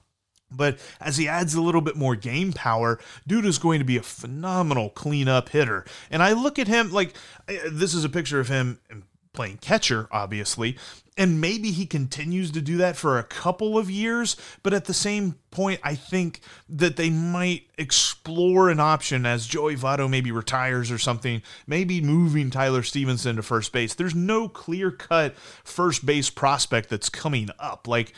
but 0.50 0.78
as 1.00 1.16
he 1.16 1.28
adds 1.28 1.54
a 1.54 1.60
little 1.60 1.80
bit 1.80 1.96
more 1.96 2.16
game 2.16 2.52
power, 2.52 2.98
dude 3.26 3.46
is 3.46 3.58
going 3.58 3.78
to 3.80 3.84
be 3.84 3.96
a 3.96 4.02
phenomenal 4.02 4.90
cleanup 4.90 5.48
hitter. 5.48 5.84
And 6.10 6.22
I 6.22 6.32
look 6.32 6.58
at 6.58 6.68
him 6.68 6.92
like 6.92 7.14
this 7.70 7.94
is 7.94 8.04
a 8.04 8.08
picture 8.08 8.40
of 8.40 8.48
him 8.48 8.78
playing 9.36 9.58
catcher, 9.58 10.08
obviously, 10.10 10.76
and 11.16 11.40
maybe 11.40 11.70
he 11.70 11.86
continues 11.86 12.50
to 12.50 12.60
do 12.60 12.76
that 12.76 12.96
for 12.96 13.18
a 13.18 13.22
couple 13.22 13.78
of 13.78 13.90
years. 13.90 14.36
But 14.62 14.74
at 14.74 14.84
the 14.84 14.92
same 14.94 15.36
point, 15.50 15.80
I 15.82 15.94
think 15.94 16.40
that 16.68 16.96
they 16.96 17.08
might 17.08 17.68
explore 17.78 18.68
an 18.68 18.80
option 18.80 19.24
as 19.24 19.46
Joey 19.46 19.76
Votto 19.76 20.10
maybe 20.10 20.30
retires 20.30 20.90
or 20.90 20.98
something, 20.98 21.42
maybe 21.66 22.00
moving 22.00 22.50
Tyler 22.50 22.82
Stephenson 22.82 23.36
to 23.36 23.42
first 23.42 23.72
base. 23.72 23.94
There's 23.94 24.14
no 24.14 24.48
clear 24.48 24.90
cut 24.90 25.36
first 25.64 26.04
base 26.04 26.28
prospect 26.28 26.90
that's 26.90 27.08
coming 27.08 27.48
up. 27.58 27.88
Like, 27.88 28.12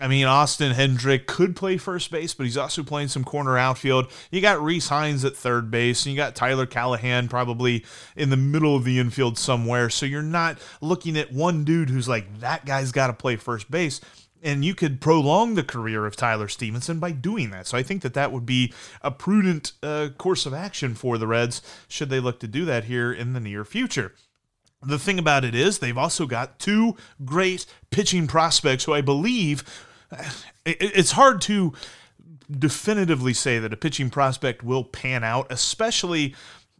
I 0.00 0.08
mean, 0.08 0.26
Austin 0.26 0.72
Hendrick 0.72 1.26
could 1.26 1.54
play 1.54 1.76
first 1.76 2.10
base, 2.10 2.34
but 2.34 2.46
he's 2.46 2.56
also 2.56 2.82
playing 2.82 3.08
some 3.08 3.22
corner 3.22 3.56
outfield. 3.56 4.10
You 4.30 4.40
got 4.40 4.58
Rece 4.58 4.88
Hinds 4.88 5.24
at 5.24 5.36
third 5.36 5.70
base, 5.70 6.04
and 6.04 6.12
you 6.12 6.16
got 6.16 6.34
Tyler 6.34 6.66
Callihan 6.66 7.30
probably 7.30 7.84
in 8.16 8.30
the 8.30 8.36
middle 8.36 8.74
of 8.74 8.84
the 8.84 8.98
infield 8.98 9.38
somewhere. 9.38 9.88
So 9.90 10.04
you're 10.04 10.22
not 10.22 10.58
looking 10.80 11.16
at 11.16 11.32
one 11.32 11.64
dude 11.64 11.90
who's 11.90 12.08
like, 12.08 12.40
that 12.40 12.66
guy's 12.66 12.90
got 12.90 13.06
to 13.06 13.12
play 13.12 13.36
first 13.36 13.70
base. 13.70 14.00
And 14.42 14.64
you 14.64 14.74
could 14.74 15.00
prolong 15.00 15.54
the 15.54 15.62
career 15.62 16.04
of 16.04 16.16
Tyler 16.16 16.48
Stephenson 16.48 16.98
by 16.98 17.12
doing 17.12 17.50
that. 17.50 17.66
So 17.66 17.78
I 17.78 17.82
think 17.82 18.02
that 18.02 18.12
that 18.14 18.30
would 18.30 18.44
be 18.44 18.74
a 19.00 19.10
prudent 19.10 19.72
uh, 19.82 20.08
course 20.18 20.44
of 20.44 20.52
action 20.52 20.94
for 20.94 21.16
the 21.16 21.26
Reds 21.26 21.62
should 21.88 22.10
they 22.10 22.20
look 22.20 22.40
to 22.40 22.48
do 22.48 22.66
that 22.66 22.84
here 22.84 23.10
in 23.10 23.32
the 23.32 23.40
near 23.40 23.64
future. 23.64 24.12
The 24.86 24.98
thing 24.98 25.18
about 25.18 25.44
it 25.44 25.54
is, 25.54 25.78
they've 25.78 25.98
also 25.98 26.26
got 26.26 26.58
two 26.58 26.96
great 27.24 27.66
pitching 27.90 28.26
prospects 28.26 28.84
who 28.84 28.92
I 28.92 29.00
believe 29.00 29.64
eh, 30.12 30.28
it's 30.64 31.12
hard 31.12 31.40
to 31.42 31.72
definitively 32.50 33.34
say 33.34 33.58
that 33.58 33.72
a 33.72 33.76
pitching 33.76 34.10
prospect 34.10 34.62
will 34.62 34.84
pan 34.84 35.24
out, 35.24 35.46
especially. 35.50 36.34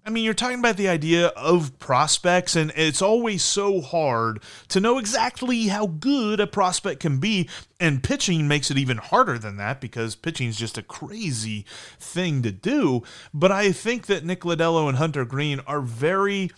I 0.06 0.10
mean, 0.10 0.22
you're 0.22 0.34
talking 0.34 0.58
about 0.58 0.76
the 0.76 0.88
idea 0.88 1.28
of 1.28 1.78
prospects, 1.78 2.56
and 2.56 2.70
it's 2.76 3.00
always 3.00 3.42
so 3.42 3.80
hard 3.80 4.42
to 4.68 4.78
know 4.78 4.98
exactly 4.98 5.68
how 5.68 5.86
good 5.86 6.40
a 6.40 6.46
prospect 6.46 7.00
can 7.00 7.20
be. 7.20 7.48
And 7.80 8.02
pitching 8.02 8.46
makes 8.46 8.70
it 8.70 8.76
even 8.76 8.98
harder 8.98 9.38
than 9.38 9.56
that 9.56 9.80
because 9.80 10.14
pitching 10.14 10.48
is 10.48 10.58
just 10.58 10.76
a 10.76 10.82
crazy 10.82 11.64
thing 11.98 12.42
to 12.42 12.52
do. 12.52 13.02
But 13.32 13.50
I 13.50 13.72
think 13.72 14.04
that 14.06 14.26
Nick 14.26 14.42
Lodolo 14.42 14.90
and 14.90 14.98
Hunter 14.98 15.24
Greene 15.24 15.60
are 15.60 15.80
very 15.80 16.50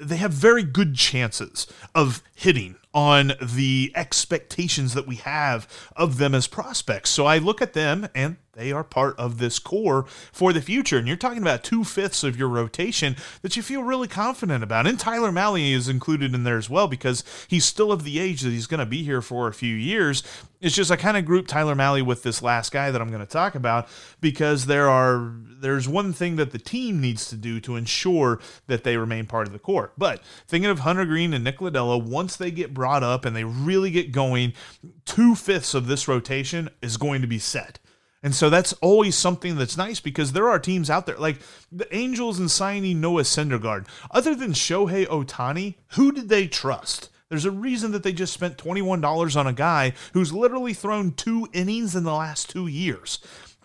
they 0.00 0.16
have 0.16 0.32
very 0.32 0.62
good 0.62 0.94
chances 0.94 1.66
of 1.94 2.22
hitting 2.34 2.76
on 2.92 3.32
the 3.42 3.92
expectations 3.94 4.94
that 4.94 5.06
we 5.06 5.16
have 5.16 5.68
of 5.94 6.18
them 6.18 6.34
as 6.34 6.46
prospects. 6.46 7.10
So 7.10 7.26
I 7.26 7.38
look 7.38 7.60
at 7.60 7.74
them 7.74 8.08
and 8.14 8.36
they 8.56 8.72
are 8.72 8.82
part 8.82 9.14
of 9.18 9.38
this 9.38 9.58
core 9.58 10.06
for 10.32 10.52
the 10.52 10.60
future. 10.60 10.98
And 10.98 11.06
you're 11.06 11.16
talking 11.16 11.42
about 11.42 11.62
two 11.62 11.84
fifths 11.84 12.24
of 12.24 12.36
your 12.36 12.48
rotation 12.48 13.16
that 13.42 13.56
you 13.56 13.62
feel 13.62 13.82
really 13.82 14.08
confident 14.08 14.64
about. 14.64 14.86
And 14.86 14.98
Tyler 14.98 15.30
Mahle 15.30 15.74
is 15.74 15.88
included 15.88 16.34
in 16.34 16.44
there 16.44 16.56
as 16.56 16.70
well 16.70 16.88
because 16.88 17.22
he's 17.48 17.64
still 17.64 17.92
of 17.92 18.02
the 18.02 18.18
age 18.18 18.40
that 18.40 18.50
he's 18.50 18.66
going 18.66 18.80
to 18.80 18.86
be 18.86 19.02
here 19.02 19.20
for 19.20 19.46
a 19.46 19.54
few 19.54 19.74
years. 19.74 20.22
It's 20.60 20.74
just 20.74 20.90
I 20.90 20.96
kind 20.96 21.16
of 21.16 21.26
grouped 21.26 21.50
Tyler 21.50 21.74
Mahle 21.74 22.02
with 22.02 22.22
this 22.22 22.42
last 22.42 22.72
guy 22.72 22.90
that 22.90 23.00
I'm 23.00 23.10
going 23.10 23.20
to 23.20 23.26
talk 23.26 23.54
about 23.54 23.88
because 24.20 24.66
there 24.66 24.88
are 24.88 25.32
there's 25.60 25.88
one 25.88 26.12
thing 26.12 26.36
that 26.36 26.50
the 26.50 26.58
team 26.58 27.00
needs 27.00 27.28
to 27.28 27.36
do 27.36 27.60
to 27.60 27.76
ensure 27.76 28.40
that 28.66 28.84
they 28.84 28.96
remain 28.96 29.26
part 29.26 29.46
of 29.46 29.52
the 29.52 29.58
core. 29.58 29.92
But 29.98 30.22
thinking 30.46 30.70
of 30.70 30.80
Hunter 30.80 31.04
Greene 31.04 31.34
and 31.34 31.44
Nick 31.44 31.60
once 31.60 32.36
they 32.36 32.50
get 32.50 32.74
brought 32.74 33.02
up 33.02 33.24
and 33.24 33.34
they 33.34 33.44
really 33.44 33.90
get 33.90 34.12
going, 34.12 34.52
two 35.04 35.34
fifths 35.34 35.74
of 35.74 35.86
this 35.86 36.08
rotation 36.08 36.70
is 36.82 36.96
going 36.96 37.20
to 37.20 37.26
be 37.26 37.38
set. 37.38 37.78
And 38.26 38.34
so 38.34 38.50
that's 38.50 38.72
always 38.82 39.14
something 39.14 39.54
that's 39.54 39.76
nice 39.76 40.00
because 40.00 40.32
there 40.32 40.48
are 40.48 40.58
teams 40.58 40.90
out 40.90 41.06
there 41.06 41.16
like 41.16 41.38
the 41.70 41.86
Angels 41.94 42.40
and 42.40 42.50
signing 42.50 43.00
Noah 43.00 43.22
Syndergaard. 43.22 43.86
Other 44.10 44.34
than 44.34 44.50
Shohei 44.50 45.06
Ohtani, 45.06 45.76
who 45.92 46.10
did 46.10 46.28
they 46.28 46.48
trust? 46.48 47.08
There's 47.28 47.44
a 47.44 47.52
reason 47.52 47.92
that 47.92 48.02
they 48.02 48.12
just 48.12 48.32
spent 48.32 48.58
$21 48.58 49.36
on 49.36 49.46
a 49.46 49.52
guy 49.52 49.92
who's 50.12 50.32
literally 50.32 50.74
thrown 50.74 51.12
two 51.12 51.46
innings 51.52 51.94
in 51.94 52.02
the 52.02 52.12
last 52.12 52.50
two 52.50 52.66
years 52.66 53.20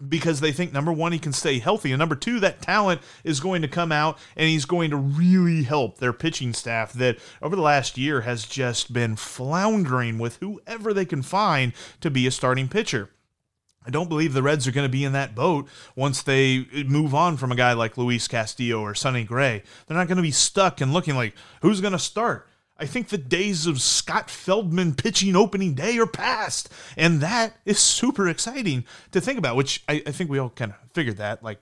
because 0.08 0.42
they 0.42 0.52
think 0.52 0.72
number 0.72 0.94
one, 0.94 1.12
he 1.12 1.18
can 1.18 1.34
stay 1.34 1.58
healthy, 1.58 1.92
and 1.92 1.98
number 1.98 2.16
two, 2.16 2.40
that 2.42 2.62
talent 2.62 3.02
is 3.24 3.40
going 3.40 3.64
to 3.64 3.68
come 3.68 3.92
out 3.92 4.20
and 4.36 4.48
he's 4.48 4.66
going 4.66 4.92
to 4.92 4.98
really 4.98 5.64
help 5.64 5.98
their 5.98 6.14
pitching 6.14 6.54
staff 6.54 6.94
that 6.94 7.18
over 7.42 7.56
the 7.56 7.64
last 7.64 7.98
year 7.98 8.22
has 8.22 8.46
just 8.46 8.94
been 8.94 9.16
floundering 9.16 10.20
with 10.20 10.38
whoever 10.38 10.94
they 10.94 11.06
can 11.06 11.24
find 11.24 11.74
to 12.00 12.12
be 12.12 12.28
a 12.28 12.32
starting 12.32 12.68
pitcher. 12.68 13.10
I 13.86 13.90
don't 13.90 14.10
believe 14.10 14.34
the 14.34 14.44
Reds 14.44 14.68
are 14.68 14.72
going 14.72 14.86
to 14.86 14.92
be 14.92 15.04
in 15.04 15.14
that 15.14 15.34
boat 15.34 15.68
once 15.96 16.22
they 16.22 16.68
move 16.86 17.16
on 17.16 17.38
from 17.38 17.52
a 17.52 17.56
guy 17.56 17.74
like 17.74 17.98
Luis 17.98 18.28
Castillo 18.28 18.82
or 18.82 18.94
Sonny 18.94 19.24
Gray. 19.24 19.64
They're 19.88 19.98
not 19.98 20.08
going 20.08 20.18
to 20.18 20.24
be 20.24 20.32
stuck 20.32 20.82
and 20.82 20.94
looking 20.94 21.16
like 21.16 21.34
who's 21.62 21.82
going 21.82 21.94
to 21.94 22.00
start. 22.00 22.48
I 22.78 22.86
think 22.86 23.10
the 23.10 23.18
days 23.18 23.68
of 23.68 23.82
Scott 23.82 24.30
Feldman 24.30 24.96
pitching 24.96 25.36
opening 25.36 25.74
day 25.74 25.98
are 26.00 26.08
past. 26.08 26.70
And 26.98 27.22
that 27.22 27.58
is 27.66 27.80
super 27.80 28.28
exciting 28.28 28.86
to 29.12 29.22
think 29.22 29.38
about, 29.38 29.56
which 29.56 29.84
I, 29.88 30.04
I 30.06 30.12
think 30.12 30.30
we 30.30 30.40
all 30.40 30.50
kind 30.50 30.72
of 30.72 30.78
figured 30.94 31.18
that 31.18 31.44
like 31.44 31.60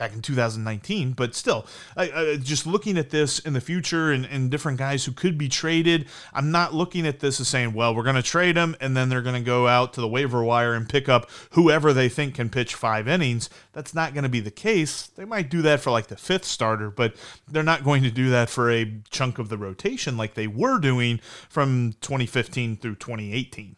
back 0.00 0.14
in 0.14 0.22
2019. 0.22 1.12
But 1.12 1.34
still, 1.34 1.66
I, 1.94 2.10
I, 2.10 2.36
just 2.38 2.66
looking 2.66 2.96
at 2.96 3.10
this 3.10 3.38
in 3.38 3.52
the 3.52 3.60
future 3.60 4.10
and, 4.10 4.24
and 4.24 4.50
different 4.50 4.78
guys 4.78 5.04
who 5.04 5.12
could 5.12 5.36
be 5.36 5.48
traded, 5.48 6.06
I'm 6.32 6.50
not 6.50 6.74
looking 6.74 7.06
at 7.06 7.20
this 7.20 7.38
as 7.38 7.48
saying, 7.48 7.74
well, 7.74 7.94
we're 7.94 8.02
going 8.02 8.16
to 8.16 8.22
trade 8.22 8.56
them 8.56 8.74
and 8.80 8.96
then 8.96 9.10
they're 9.10 9.20
going 9.20 9.40
to 9.40 9.46
go 9.46 9.68
out 9.68 9.92
to 9.92 10.00
the 10.00 10.08
waiver 10.08 10.42
wire 10.42 10.72
and 10.72 10.88
pick 10.88 11.08
up 11.10 11.28
whoever 11.50 11.92
they 11.92 12.08
think 12.08 12.34
can 12.34 12.48
pitch 12.48 12.74
five 12.74 13.06
innings. 13.06 13.50
That's 13.74 13.94
not 13.94 14.14
going 14.14 14.24
to 14.24 14.30
be 14.30 14.40
the 14.40 14.50
case. 14.50 15.06
They 15.06 15.26
might 15.26 15.50
do 15.50 15.60
that 15.62 15.80
for 15.80 15.90
like 15.90 16.06
the 16.06 16.16
fifth 16.16 16.46
starter, 16.46 16.90
but 16.90 17.14
they're 17.46 17.62
not 17.62 17.84
going 17.84 18.02
to 18.02 18.10
do 18.10 18.30
that 18.30 18.48
for 18.48 18.70
a 18.70 19.02
chunk 19.10 19.38
of 19.38 19.50
the 19.50 19.58
rotation 19.58 20.16
like 20.16 20.32
they 20.32 20.46
were 20.46 20.78
doing 20.78 21.20
from 21.50 21.92
2015 22.00 22.78
through 22.78 22.94
2018. 22.94 23.76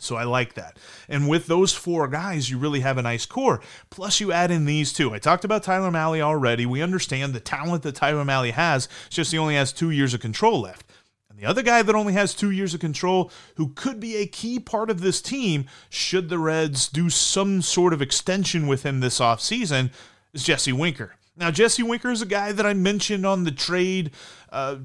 So 0.00 0.16
I 0.16 0.24
like 0.24 0.54
that. 0.54 0.78
And 1.08 1.28
with 1.28 1.46
those 1.46 1.72
four 1.72 2.08
guys, 2.08 2.50
you 2.50 2.58
really 2.58 2.80
have 2.80 2.98
a 2.98 3.02
nice 3.02 3.26
core. 3.26 3.60
Plus, 3.90 4.20
you 4.20 4.32
add 4.32 4.50
in 4.50 4.64
these 4.64 4.92
two. 4.92 5.14
I 5.14 5.18
talked 5.18 5.44
about 5.44 5.62
Tyler 5.62 5.90
Mahle 5.90 6.20
already. 6.20 6.66
We 6.66 6.82
understand 6.82 7.32
the 7.32 7.40
talent 7.40 7.82
that 7.82 7.94
Tyler 7.94 8.24
Mahle 8.24 8.52
has, 8.52 8.88
it's 9.06 9.16
just 9.16 9.32
he 9.32 9.38
only 9.38 9.54
has 9.54 9.72
two 9.72 9.90
years 9.90 10.14
of 10.14 10.20
control 10.20 10.60
left. 10.60 10.86
And 11.30 11.38
the 11.38 11.46
other 11.46 11.62
guy 11.62 11.82
that 11.82 11.94
only 11.94 12.14
has 12.14 12.34
two 12.34 12.50
years 12.50 12.74
of 12.74 12.80
control, 12.80 13.30
who 13.56 13.68
could 13.74 14.00
be 14.00 14.16
a 14.16 14.26
key 14.26 14.58
part 14.58 14.90
of 14.90 15.00
this 15.00 15.20
team, 15.20 15.66
should 15.88 16.28
the 16.28 16.38
Reds 16.38 16.88
do 16.88 17.10
some 17.10 17.62
sort 17.62 17.92
of 17.92 18.02
extension 18.02 18.66
with 18.66 18.82
him 18.82 19.00
this 19.00 19.20
offseason, 19.20 19.90
is 20.32 20.44
Jesse 20.44 20.72
Winker. 20.72 21.14
Now, 21.36 21.52
Jesse 21.52 21.84
Winker 21.84 22.10
is 22.10 22.20
a 22.20 22.26
guy 22.26 22.50
that 22.50 22.66
I 22.66 22.74
mentioned 22.74 23.24
on 23.24 23.44
the 23.44 23.52
trade 23.52 24.10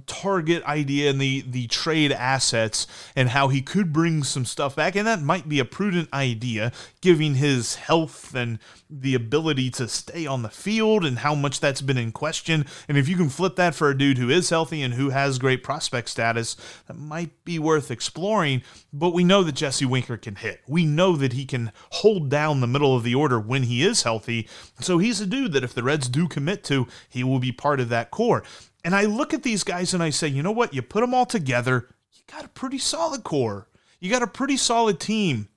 target 0.06 0.64
idea 0.64 1.10
and 1.10 1.20
the 1.20 1.42
the 1.42 1.68
trade 1.68 2.12
assets 2.12 2.88
and 3.16 3.30
how 3.30 3.48
he 3.48 3.62
could 3.62 3.94
bring 3.94 4.24
some 4.24 4.46
stuff 4.46 4.76
back, 4.76 4.96
and 4.96 5.08
that 5.08 5.22
might 5.22 5.48
be 5.48 5.60
a 5.60 5.66
prudent 5.66 6.10
idea, 6.14 6.72
given 7.02 7.36
his 7.36 7.76
health 7.76 8.36
and 8.36 8.60
the 8.90 9.16
ability 9.16 9.72
to 9.72 9.88
stay 9.88 10.26
on 10.26 10.44
the 10.44 10.50
field 10.50 11.04
and 11.04 11.20
how 11.20 11.34
much 11.34 11.60
that's 11.60 11.82
been 11.82 11.98
in 11.98 12.12
question. 12.12 12.66
And 12.88 12.98
if 12.98 13.10
you 13.10 13.18
can 13.18 13.30
flip 13.30 13.56
that 13.56 13.74
for 13.74 13.90
a 13.90 13.98
dude 13.98 14.20
who 14.20 14.30
is 14.30 14.50
healthy 14.50 14.84
and 14.84 14.94
who 14.94 15.10
has 15.10 15.40
great 15.40 15.64
prospect 15.64 16.10
status, 16.10 16.56
that 16.88 16.96
might 16.96 17.44
be 17.44 17.58
worth 17.58 17.90
exploring. 17.90 18.62
But 18.92 19.14
we 19.14 19.24
know 19.24 19.44
that 19.44 19.56
Jesse 19.56 19.86
Winker 19.86 20.18
can 20.18 20.36
hit. 20.36 20.62
We 20.68 20.86
know 20.86 21.16
that 21.16 21.34
he 21.34 21.46
can 21.46 21.72
hold 21.90 22.30
down 22.30 22.62
the 22.62 22.68
middle 22.68 22.96
of 22.96 23.04
the 23.04 23.16
order 23.16 23.40
when 23.40 23.64
he 23.64 23.84
is 23.84 24.04
healthy. 24.04 24.48
So 24.80 25.00
he's 25.00 25.20
a 25.20 25.26
dude 25.26 25.54
that 25.54 25.64
if 25.64 25.74
the 25.74 25.84
Reds 25.84 26.08
do 26.08 26.28
commit 26.28 26.64
to, 26.66 26.88
he 27.10 27.24
will 27.24 27.40
be 27.40 27.52
part 27.52 27.80
of 27.80 27.90
that 27.90 28.12
core. 28.12 28.44
And 28.84 28.94
I 28.94 29.06
look 29.06 29.34
at 29.34 29.44
these 29.44 29.64
guys 29.64 29.94
and 29.94 30.04
I 30.04 30.10
say, 30.10 30.28
you 30.28 30.44
know 30.44 30.52
what? 30.52 30.74
You 30.74 30.82
put 30.82 31.02
them 31.02 31.14
all 31.14 31.26
together, 31.26 31.88
you 32.12 32.22
got 32.32 32.46
a 32.46 32.50
pretty 32.50 32.78
solid 32.78 33.24
core. 33.24 33.68
You 34.00 34.10
got 34.10 34.22
a 34.22 34.28
pretty 34.28 34.58
solid 34.58 35.00
team. 35.00 35.48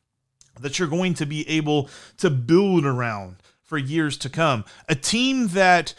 that 0.60 0.78
you're 0.78 0.88
going 0.88 1.14
to 1.14 1.26
be 1.26 1.46
able 1.48 1.90
to 2.16 2.30
build 2.30 2.86
around 2.86 3.36
for 3.62 3.76
years 3.76 4.16
to 4.18 4.30
come. 4.30 4.64
A 4.88 4.94
team 4.94 5.48
that 5.48 5.94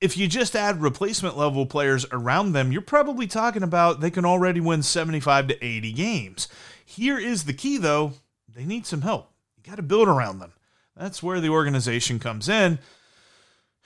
if 0.00 0.16
you 0.18 0.26
just 0.26 0.54
add 0.54 0.82
replacement 0.82 1.38
level 1.38 1.64
players 1.64 2.04
around 2.12 2.52
them, 2.52 2.72
you're 2.72 2.82
probably 2.82 3.26
talking 3.26 3.62
about 3.62 4.00
they 4.00 4.10
can 4.10 4.26
already 4.26 4.60
win 4.60 4.82
75 4.82 5.48
to 5.48 5.64
80 5.64 5.92
games. 5.92 6.48
Here 6.84 7.18
is 7.18 7.44
the 7.44 7.54
key 7.54 7.78
though, 7.78 8.12
they 8.54 8.64
need 8.64 8.84
some 8.84 9.00
help. 9.00 9.30
You 9.56 9.62
got 9.62 9.76
to 9.76 9.82
build 9.82 10.08
around 10.08 10.40
them. 10.40 10.52
That's 10.96 11.22
where 11.22 11.40
the 11.40 11.48
organization 11.48 12.18
comes 12.18 12.48
in. 12.48 12.78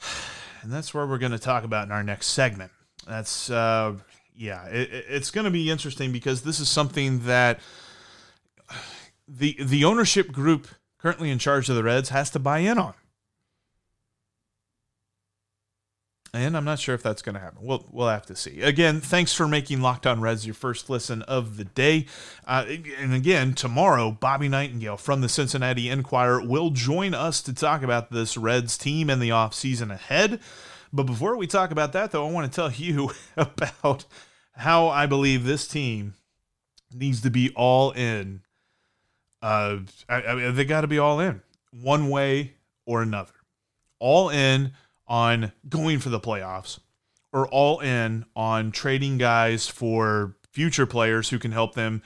And 0.61 0.73
that's 0.73 0.93
where 0.93 1.07
we're 1.07 1.19
going 1.19 1.31
to 1.31 1.39
talk 1.39 1.63
about 1.63 1.87
in 1.87 1.93
our 1.93 2.03
next 2.03 2.27
segment. 2.27 2.73
That's 3.09 3.51
uh 3.51 3.95
yeah, 4.37 4.67
it, 4.67 5.07
it's 5.09 5.31
going 5.33 5.47
to 5.47 5.51
be 5.51 5.71
interesting 5.71 6.13
because 6.13 6.43
this 6.43 6.61
is 6.61 6.69
something 6.69 7.21
that 7.21 7.59
the 9.27 9.57
the 9.61 9.85
ownership 9.85 10.31
group 10.31 10.69
currently 10.99 11.31
in 11.31 11.39
charge 11.39 11.69
of 11.69 11.77
the 11.77 11.83
Reds 11.83 12.11
has 12.11 12.31
to 12.31 12.39
buy 12.39 12.59
in 12.59 12.79
on. 12.79 12.95
And 16.35 16.57
I'm 16.57 16.65
not 16.65 16.79
sure 16.79 16.95
if 16.95 17.03
that's 17.03 17.23
going 17.23 17.35
to 17.35 17.41
happen. 17.41 17.59
We'll 17.63 17.87
we'll 17.91 18.09
have 18.09 18.27
to 18.27 18.37
see. 18.37 18.61
Again, 18.61 19.01
thanks 19.01 19.33
for 19.33 19.49
making 19.49 19.81
Locked 19.81 20.07
On 20.07 20.21
Reds 20.21 20.45
your 20.47 20.55
first 20.55 20.91
listen 20.91 21.23
of 21.23 21.57
the 21.57 21.65
day. 21.65 22.07
Uh, 22.47 22.67
and 23.01 23.15
again, 23.15 23.55
tomorrow, 23.55 24.11
Bobby 24.13 24.49
Nightengale 24.49 25.01
from 25.01 25.23
the 25.23 25.29
Cincinnati 25.29 25.89
Enquirer 25.89 26.47
will 26.47 26.71
join 26.71 27.15
us 27.15 27.41
to 27.43 27.55
talk 27.55 27.83
about 27.83 28.13
this 28.13 28.37
Reds 28.37 28.77
team 28.77 29.09
and 29.09 29.23
the 29.23 29.31
offseason 29.31 29.91
ahead. 29.91 30.39
But 30.93 31.05
before 31.05 31.37
we 31.37 31.47
talk 31.47 31.71
about 31.71 31.93
that, 31.93 32.11
though, 32.11 32.27
I 32.27 32.31
want 32.31 32.51
to 32.51 32.55
tell 32.55 32.73
you 32.73 33.11
about 33.37 34.05
how 34.53 34.89
I 34.89 35.07
believe 35.07 35.45
this 35.45 35.69
team 35.69 36.15
needs 36.93 37.21
to 37.23 37.31
be 37.31 37.51
all 37.55 37.93
in. 37.93 38.43
Uh, 39.41 39.79
I, 40.09 40.23
I 40.27 40.51
they 40.51 40.65
got 40.65 40.81
to 40.83 40.87
be 40.89 40.99
all 40.99 41.21
in 41.21 41.43
one 41.71 42.09
way 42.09 42.55
or 42.87 43.03
another. 43.03 43.33
All 44.01 44.31
in 44.31 44.73
on 45.07 45.53
going 45.69 45.99
for 45.99 46.09
the 46.09 46.21
playoffs 46.21 46.79
or 47.33 47.47
all 47.49 47.81
in 47.81 48.25
on 48.35 48.71
trading 48.71 49.19
guys 49.19 49.69
for 49.69 50.37
future 50.51 50.87
players 50.87 51.29
who 51.31 51.39
can 51.39 51.53
help 51.53 51.75
them 51.75 52.03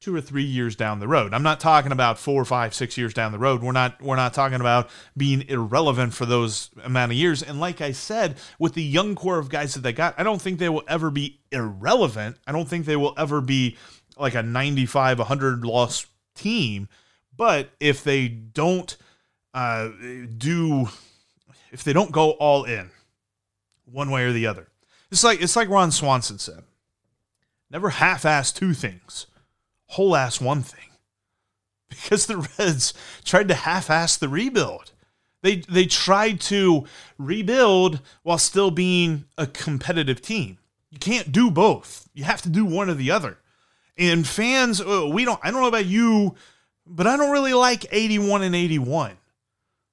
two 0.00 0.14
or 0.16 0.20
three 0.20 0.44
years 0.44 0.74
down 0.74 0.98
the 0.98 1.08
road. 1.08 1.34
I'm 1.34 1.42
not 1.42 1.60
talking 1.60 1.92
about 1.92 2.18
four, 2.18 2.44
five, 2.44 2.74
six 2.74 2.96
years 2.96 3.12
down 3.12 3.32
the 3.32 3.38
road. 3.38 3.62
We're 3.62 3.72
not 3.72 4.00
we're 4.02 4.16
not 4.16 4.32
talking 4.32 4.60
about 4.60 4.88
being 5.16 5.42
irrelevant 5.48 6.14
for 6.14 6.26
those 6.26 6.70
amount 6.82 7.12
of 7.12 7.18
years. 7.18 7.42
And 7.42 7.60
like 7.60 7.80
I 7.80 7.92
said, 7.92 8.36
with 8.58 8.74
the 8.74 8.82
young 8.82 9.14
core 9.14 9.38
of 9.38 9.50
guys 9.50 9.74
that 9.74 9.80
they 9.80 9.92
got, 9.92 10.14
I 10.18 10.22
don't 10.22 10.40
think 10.40 10.58
they 10.58 10.70
will 10.70 10.84
ever 10.88 11.10
be 11.10 11.40
irrelevant. 11.52 12.36
I 12.46 12.52
don't 12.52 12.68
think 12.68 12.86
they 12.86 12.96
will 12.96 13.14
ever 13.18 13.40
be 13.40 13.76
like 14.16 14.34
a 14.34 14.42
95, 14.42 15.18
100 15.18 15.64
loss 15.64 16.06
team. 16.34 16.88
But 17.36 17.70
if 17.78 18.02
they 18.02 18.28
don't 18.28 18.96
uh, 19.54 19.88
do 20.36 20.88
if 21.72 21.84
they 21.84 21.92
don't 21.92 22.10
go 22.10 22.32
all 22.32 22.64
in, 22.64 22.90
one 23.84 24.10
way 24.10 24.24
or 24.24 24.32
the 24.32 24.46
other. 24.46 24.68
It's 25.10 25.24
like 25.24 25.42
it's 25.42 25.56
like 25.56 25.68
Ron 25.68 25.90
Swanson 25.90 26.38
said. 26.38 26.62
Never 27.70 27.90
half-ass 27.90 28.50
two 28.52 28.74
things, 28.74 29.26
whole-ass 29.90 30.40
one 30.40 30.62
thing. 30.62 30.80
Because 31.88 32.26
the 32.26 32.48
Reds 32.58 32.94
tried 33.24 33.48
to 33.48 33.54
half-ass 33.54 34.16
the 34.16 34.28
rebuild. 34.28 34.92
They 35.42 35.56
they 35.56 35.86
tried 35.86 36.40
to 36.42 36.84
rebuild 37.18 38.00
while 38.22 38.38
still 38.38 38.70
being 38.70 39.24
a 39.36 39.46
competitive 39.46 40.20
team. 40.20 40.58
You 40.90 40.98
can't 40.98 41.32
do 41.32 41.50
both. 41.50 42.08
You 42.14 42.24
have 42.24 42.42
to 42.42 42.48
do 42.48 42.64
one 42.64 42.90
or 42.90 42.94
the 42.94 43.10
other. 43.10 43.38
And 43.96 44.26
fans, 44.26 44.80
uh, 44.80 45.08
we 45.10 45.24
don't. 45.24 45.40
I 45.42 45.50
don't 45.50 45.60
know 45.60 45.68
about 45.68 45.86
you, 45.86 46.34
but 46.86 47.06
I 47.06 47.16
don't 47.16 47.32
really 47.32 47.54
like 47.54 47.86
81 47.90 48.42
and 48.42 48.54
81. 48.54 49.16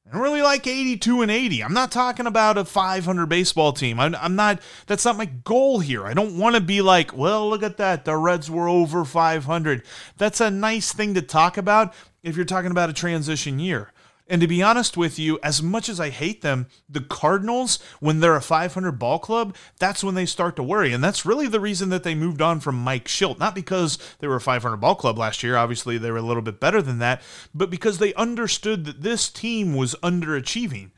I 0.08 0.14
don't 0.14 0.22
really 0.22 0.42
like 0.42 0.66
82 0.66 1.22
and 1.22 1.30
80. 1.30 1.64
I'm 1.64 1.74
not 1.74 1.92
talking 1.92 2.28
about 2.28 2.58
a 2.58 2.64
500 2.64 3.26
baseball 3.26 3.74
team. 3.74 4.00
I'm, 4.00 4.16
I'm 4.16 4.38
not, 4.38 4.62
that's 4.86 5.04
not 5.04 5.18
my 5.18 5.26
goal 5.26 5.80
here. 5.80 6.06
I 6.06 6.14
don't 6.14 6.38
want 6.38 6.56
to 6.56 6.62
be 6.62 6.82
like, 6.82 7.16
well, 7.16 7.50
look 7.50 7.62
at 7.62 7.76
that. 7.78 8.06
The 8.06 8.16
Reds 8.16 8.50
were 8.50 8.70
over 8.70 9.04
500. 9.04 9.84
That's 10.18 10.40
a 10.40 10.50
nice 10.50 10.94
thing 10.94 11.14
to 11.16 11.22
talk 11.22 11.58
about 11.58 11.94
if 12.24 12.38
you're 12.38 12.46
talking 12.46 12.72
about 12.72 12.90
a 12.90 12.94
transition 12.94 13.60
year. 13.60 13.92
And 14.30 14.42
to 14.42 14.48
be 14.48 14.62
honest 14.62 14.98
with 14.98 15.18
you, 15.18 15.40
as 15.42 15.64
much 15.64 15.88
as 15.88 16.00
I 16.00 16.10
hate 16.10 16.42
them, 16.42 16.68
the 16.90 17.02
Cardinals, 17.02 17.80
when 18.00 18.20
they're 18.20 18.36
a 18.36 18.42
500 18.42 18.92
ball 18.94 19.20
club, 19.20 19.56
that's 19.80 20.04
when 20.04 20.16
they 20.16 20.26
start 20.26 20.56
to 20.58 20.64
worry. 20.64 20.92
And 20.92 21.04
that's 21.04 21.26
really 21.26 21.48
the 21.48 21.60
reason 21.60 21.90
that 21.90 22.04
they 22.04 22.16
moved 22.16 22.42
on 22.42 22.60
from 22.60 22.76
Mike 22.76 23.06
Shildt. 23.06 23.40
Not 23.40 23.56
because 23.56 23.98
they 24.20 24.28
were 24.28 24.36
a 24.36 24.42
500 24.42 24.78
ball 24.78 24.96
club 24.96 25.18
last 25.18 25.44
year, 25.44 25.56
obviously 25.56 25.98
they 25.98 26.12
were 26.12 26.18
a 26.18 26.22
little 26.22 26.42
bit 26.42 26.60
better 26.60 26.82
than 26.82 27.00
that, 27.00 27.22
but 27.54 27.70
because 27.70 28.00
they 28.00 28.14
understood 28.16 28.86
that 28.86 29.02
this 29.02 29.30
team 29.30 29.76
was 29.76 29.96
underachieving. 30.04 30.92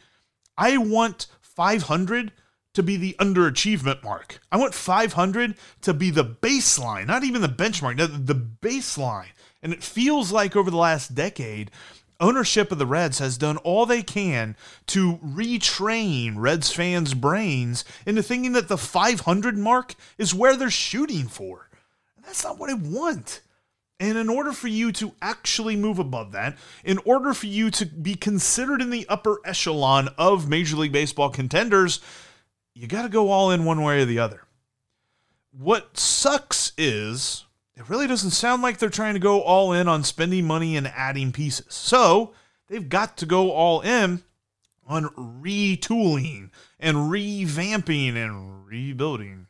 I 0.57 0.77
want 0.77 1.27
500 1.41 2.31
to 2.73 2.83
be 2.83 2.97
the 2.97 3.15
underachievement 3.19 4.03
mark. 4.03 4.39
I 4.51 4.57
want 4.57 4.73
500 4.73 5.55
to 5.81 5.93
be 5.93 6.09
the 6.09 6.25
baseline, 6.25 7.07
not 7.07 7.23
even 7.23 7.41
the 7.41 7.47
benchmark, 7.47 7.97
the 7.97 8.35
baseline. 8.35 9.31
And 9.61 9.73
it 9.73 9.83
feels 9.83 10.31
like 10.31 10.55
over 10.55 10.71
the 10.71 10.77
last 10.77 11.15
decade, 11.15 11.71
ownership 12.19 12.71
of 12.71 12.77
the 12.77 12.85
Reds 12.85 13.19
has 13.19 13.37
done 13.37 13.57
all 13.57 13.85
they 13.85 14.03
can 14.03 14.55
to 14.87 15.17
retrain 15.17 16.33
Reds 16.37 16.71
fans' 16.71 17.13
brains 17.13 17.85
into 18.05 18.23
thinking 18.23 18.53
that 18.53 18.67
the 18.67 18.77
500 18.77 19.57
mark 19.57 19.95
is 20.17 20.33
where 20.33 20.55
they're 20.55 20.69
shooting 20.69 21.27
for. 21.27 21.69
And 22.15 22.25
that's 22.25 22.43
not 22.43 22.59
what 22.59 22.69
I 22.69 22.73
want. 22.73 23.41
And 23.99 24.17
in 24.17 24.29
order 24.29 24.53
for 24.53 24.69
you 24.69 24.91
to 24.93 25.13
actually 25.21 25.75
move 25.75 25.99
above 25.99 26.31
that, 26.31 26.57
in 26.85 26.99
order 26.99 27.33
for 27.33 27.47
you 27.47 27.69
to 27.71 27.85
be 27.85 28.15
considered 28.15 28.81
in 28.81 28.91
the 28.91 29.05
upper 29.09 29.39
echelon 29.43 30.09
of 30.17 30.47
Major 30.47 30.77
League 30.77 30.93
Baseball 30.93 31.29
contenders, 31.29 31.99
you 32.73 32.87
got 32.87 33.01
to 33.01 33.09
go 33.09 33.29
all 33.29 33.51
in 33.51 33.65
one 33.65 33.81
way 33.81 34.01
or 34.01 34.05
the 34.05 34.19
other. 34.19 34.43
What 35.51 35.97
sucks 35.97 36.71
is 36.77 37.45
it 37.79 37.87
really 37.87 38.07
doesn't 38.07 38.31
sound 38.31 38.61
like 38.61 38.77
they're 38.77 38.89
trying 38.89 39.13
to 39.13 39.21
go 39.21 39.41
all 39.41 39.71
in 39.71 39.87
on 39.87 40.03
spending 40.03 40.45
money 40.45 40.75
and 40.75 40.85
adding 40.87 41.31
pieces. 41.31 41.65
So 41.69 42.33
they've 42.67 42.89
got 42.89 43.15
to 43.17 43.25
go 43.25 43.51
all 43.51 43.79
in 43.79 44.21
on 44.85 45.05
retooling 45.05 46.49
and 46.77 46.97
revamping 47.09 48.15
and 48.15 48.65
rebuilding 48.67 49.47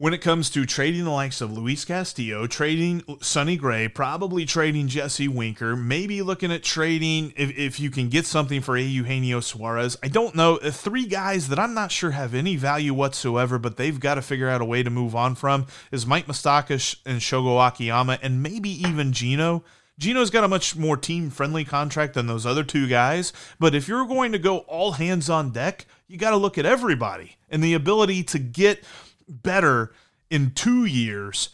when 0.00 0.14
it 0.14 0.20
comes 0.20 0.48
to 0.48 0.64
trading 0.64 1.02
the 1.04 1.10
likes 1.10 1.40
of 1.40 1.52
Luis 1.52 1.84
Castillo, 1.84 2.46
trading 2.46 3.02
Sonny 3.20 3.56
Gray, 3.56 3.88
probably 3.88 4.46
trading 4.46 4.86
Jesse 4.86 5.26
Winker, 5.26 5.74
maybe 5.74 6.22
looking 6.22 6.52
at 6.52 6.62
trading 6.62 7.32
if, 7.36 7.58
if 7.58 7.80
you 7.80 7.90
can 7.90 8.08
get 8.08 8.24
something 8.24 8.60
for 8.60 8.76
Eugenio 8.76 9.40
Suarez. 9.40 9.96
I 10.00 10.06
don't 10.06 10.36
know. 10.36 10.58
Uh, 10.58 10.70
three 10.70 11.06
guys 11.06 11.48
that 11.48 11.58
I'm 11.58 11.74
not 11.74 11.90
sure 11.90 12.12
have 12.12 12.32
any 12.32 12.54
value 12.54 12.94
whatsoever, 12.94 13.58
but 13.58 13.76
they've 13.76 13.98
got 13.98 14.14
to 14.14 14.22
figure 14.22 14.48
out 14.48 14.60
a 14.60 14.64
way 14.64 14.84
to 14.84 14.90
move 14.90 15.16
on 15.16 15.34
from 15.34 15.66
is 15.90 16.06
Mike 16.06 16.28
Moustakas 16.28 16.94
and 17.04 17.18
Shogo 17.20 17.66
Akiyama, 17.66 18.20
and 18.22 18.40
maybe 18.40 18.70
even 18.70 19.12
Gino. 19.12 19.64
Gino's 19.98 20.30
got 20.30 20.44
a 20.44 20.48
much 20.48 20.76
more 20.76 20.96
team 20.96 21.28
friendly 21.28 21.64
contract 21.64 22.14
than 22.14 22.28
those 22.28 22.46
other 22.46 22.62
two 22.62 22.86
guys, 22.86 23.32
but 23.58 23.74
if 23.74 23.88
you're 23.88 24.06
going 24.06 24.30
to 24.30 24.38
go 24.38 24.58
all 24.58 24.92
hands 24.92 25.28
on 25.28 25.50
deck, 25.50 25.86
you 26.06 26.16
got 26.16 26.30
to 26.30 26.36
look 26.36 26.56
at 26.56 26.64
everybody 26.64 27.36
and 27.50 27.64
the 27.64 27.74
ability 27.74 28.22
to 28.22 28.38
get 28.38 28.84
better 29.28 29.92
in 30.30 30.52
two 30.52 30.84
years 30.84 31.50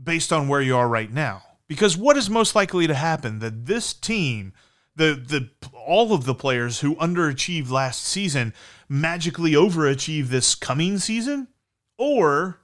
based 0.00 0.32
on 0.32 0.48
where 0.48 0.60
you 0.60 0.76
are 0.76 0.88
right 0.88 1.12
now. 1.12 1.42
Because 1.68 1.96
what 1.96 2.16
is 2.16 2.28
most 2.28 2.54
likely 2.54 2.86
to 2.86 2.94
happen 2.94 3.38
that 3.38 3.66
this 3.66 3.94
team, 3.94 4.52
the 4.94 5.14
the 5.14 5.48
all 5.74 6.12
of 6.12 6.24
the 6.24 6.34
players 6.34 6.80
who 6.80 6.96
underachieved 6.96 7.70
last 7.70 8.04
season 8.04 8.52
magically 8.88 9.52
overachieve 9.52 10.28
this 10.28 10.54
coming 10.54 10.98
season, 10.98 11.48
or 11.96 12.58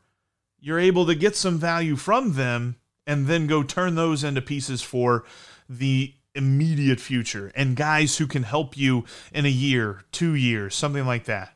you're 0.60 0.78
able 0.78 1.06
to 1.06 1.14
get 1.14 1.36
some 1.36 1.58
value 1.58 1.96
from 1.96 2.34
them 2.34 2.76
and 3.06 3.26
then 3.26 3.46
go 3.46 3.62
turn 3.62 3.94
those 3.94 4.22
into 4.22 4.42
pieces 4.42 4.82
for 4.82 5.24
the 5.68 6.14
immediate 6.34 7.00
future 7.00 7.50
and 7.54 7.76
guys 7.76 8.18
who 8.18 8.26
can 8.26 8.42
help 8.42 8.76
you 8.76 9.04
in 9.32 9.46
a 9.46 9.50
year, 9.50 10.04
two 10.12 10.34
years, 10.34 10.74
something 10.74 11.06
like 11.06 11.24
that. 11.24 11.54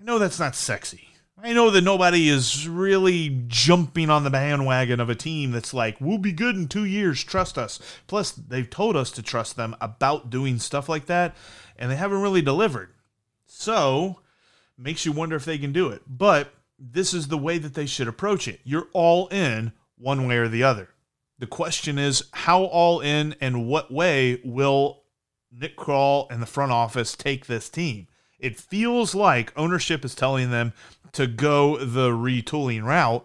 I 0.00 0.04
know 0.04 0.18
that's 0.18 0.38
not 0.38 0.54
sexy. 0.54 1.09
I 1.42 1.54
know 1.54 1.70
that 1.70 1.84
nobody 1.84 2.28
is 2.28 2.68
really 2.68 3.44
jumping 3.46 4.10
on 4.10 4.24
the 4.24 4.30
bandwagon 4.30 5.00
of 5.00 5.08
a 5.08 5.14
team 5.14 5.52
that's 5.52 5.72
like, 5.72 5.98
we'll 5.98 6.18
be 6.18 6.32
good 6.32 6.54
in 6.54 6.68
two 6.68 6.84
years, 6.84 7.24
trust 7.24 7.56
us. 7.56 7.78
Plus, 8.06 8.30
they've 8.30 8.68
told 8.68 8.94
us 8.94 9.10
to 9.12 9.22
trust 9.22 9.56
them 9.56 9.74
about 9.80 10.28
doing 10.28 10.58
stuff 10.58 10.86
like 10.86 11.06
that, 11.06 11.34
and 11.78 11.90
they 11.90 11.96
haven't 11.96 12.20
really 12.20 12.42
delivered. 12.42 12.92
So, 13.46 14.20
makes 14.76 15.06
you 15.06 15.12
wonder 15.12 15.34
if 15.34 15.46
they 15.46 15.56
can 15.56 15.72
do 15.72 15.88
it. 15.88 16.02
But 16.06 16.52
this 16.78 17.14
is 17.14 17.28
the 17.28 17.38
way 17.38 17.56
that 17.56 17.72
they 17.72 17.86
should 17.86 18.08
approach 18.08 18.46
it. 18.46 18.60
You're 18.62 18.88
all 18.92 19.28
in 19.28 19.72
one 19.96 20.26
way 20.26 20.36
or 20.36 20.48
the 20.48 20.62
other. 20.62 20.90
The 21.38 21.46
question 21.46 21.98
is, 21.98 22.24
how 22.32 22.64
all 22.64 23.00
in 23.00 23.34
and 23.40 23.66
what 23.66 23.90
way 23.90 24.42
will 24.44 25.04
Nick 25.50 25.78
Krall 25.78 26.30
and 26.30 26.42
the 26.42 26.46
front 26.46 26.72
office 26.72 27.16
take 27.16 27.46
this 27.46 27.70
team? 27.70 28.08
It 28.40 28.58
feels 28.58 29.14
like 29.14 29.52
ownership 29.56 30.04
is 30.04 30.14
telling 30.14 30.50
them 30.50 30.72
to 31.12 31.26
go 31.26 31.76
the 31.76 32.10
retooling 32.10 32.84
route. 32.84 33.24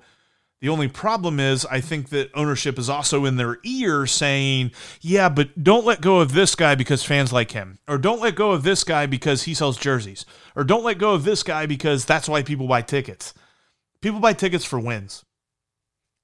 The 0.62 0.70
only 0.70 0.88
problem 0.88 1.40
is, 1.40 1.66
I 1.66 1.82
think 1.82 2.10
that 2.10 2.32
ownership 2.34 2.80
is 2.80 2.90
also 2.90 3.26
in 3.26 3.36
their 3.36 3.60
ear 3.64 4.08
saying, 4.08 4.72
yeah, 5.02 5.30
but 5.30 5.64
don't 5.64 5.86
let 5.86 6.02
go 6.02 6.22
of 6.22 6.34
this 6.34 6.56
guy 6.56 6.76
because 6.76 7.04
fans 7.04 7.32
like 7.32 7.52
him. 7.52 7.78
Or 7.88 7.98
don't 7.98 8.22
let 8.22 8.36
go 8.36 8.52
of 8.52 8.64
this 8.64 8.84
guy 8.84 9.06
because 9.06 9.44
he 9.44 9.54
sells 9.54 9.78
jerseys. 9.78 10.26
Or 10.56 10.64
don't 10.64 10.84
let 10.84 10.98
go 10.98 11.14
of 11.14 11.24
this 11.24 11.44
guy 11.44 11.66
because 11.66 12.06
that's 12.06 12.30
why 12.30 12.42
people 12.42 12.68
buy 12.68 12.82
tickets. 12.82 13.34
People 14.02 14.20
buy 14.20 14.34
tickets 14.34 14.66
for 14.66 14.80
wins. 14.80 15.24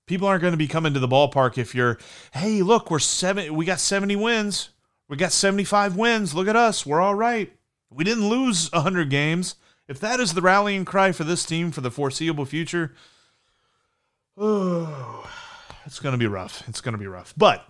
People 0.07 0.27
aren't 0.27 0.41
going 0.41 0.53
to 0.53 0.57
be 0.57 0.67
coming 0.67 0.93
to 0.93 0.99
the 0.99 1.07
ballpark 1.07 1.57
if 1.57 1.75
you're, 1.75 1.99
hey, 2.33 2.63
look, 2.63 2.89
we're 2.89 2.99
seven, 2.99 3.53
we 3.53 3.65
got 3.65 3.79
70 3.79 4.15
wins. 4.15 4.69
We 5.07 5.17
got 5.17 5.33
75 5.33 5.97
wins. 5.97 6.33
Look 6.33 6.47
at 6.47 6.55
us. 6.55 6.85
We're 6.85 7.01
all 7.01 7.15
right. 7.15 7.53
We 7.93 8.03
didn't 8.03 8.29
lose 8.29 8.71
100 8.71 9.09
games. 9.09 9.55
If 9.87 9.99
that 9.99 10.19
is 10.19 10.33
the 10.33 10.41
rallying 10.41 10.85
cry 10.85 11.11
for 11.11 11.23
this 11.23 11.45
team 11.45 11.71
for 11.71 11.81
the 11.81 11.91
foreseeable 11.91 12.45
future, 12.45 12.93
oh, 14.37 15.29
it's 15.85 15.99
going 15.99 16.13
to 16.13 16.17
be 16.17 16.27
rough. 16.27 16.63
It's 16.67 16.81
going 16.81 16.93
to 16.93 16.99
be 16.99 17.07
rough. 17.07 17.33
But 17.35 17.67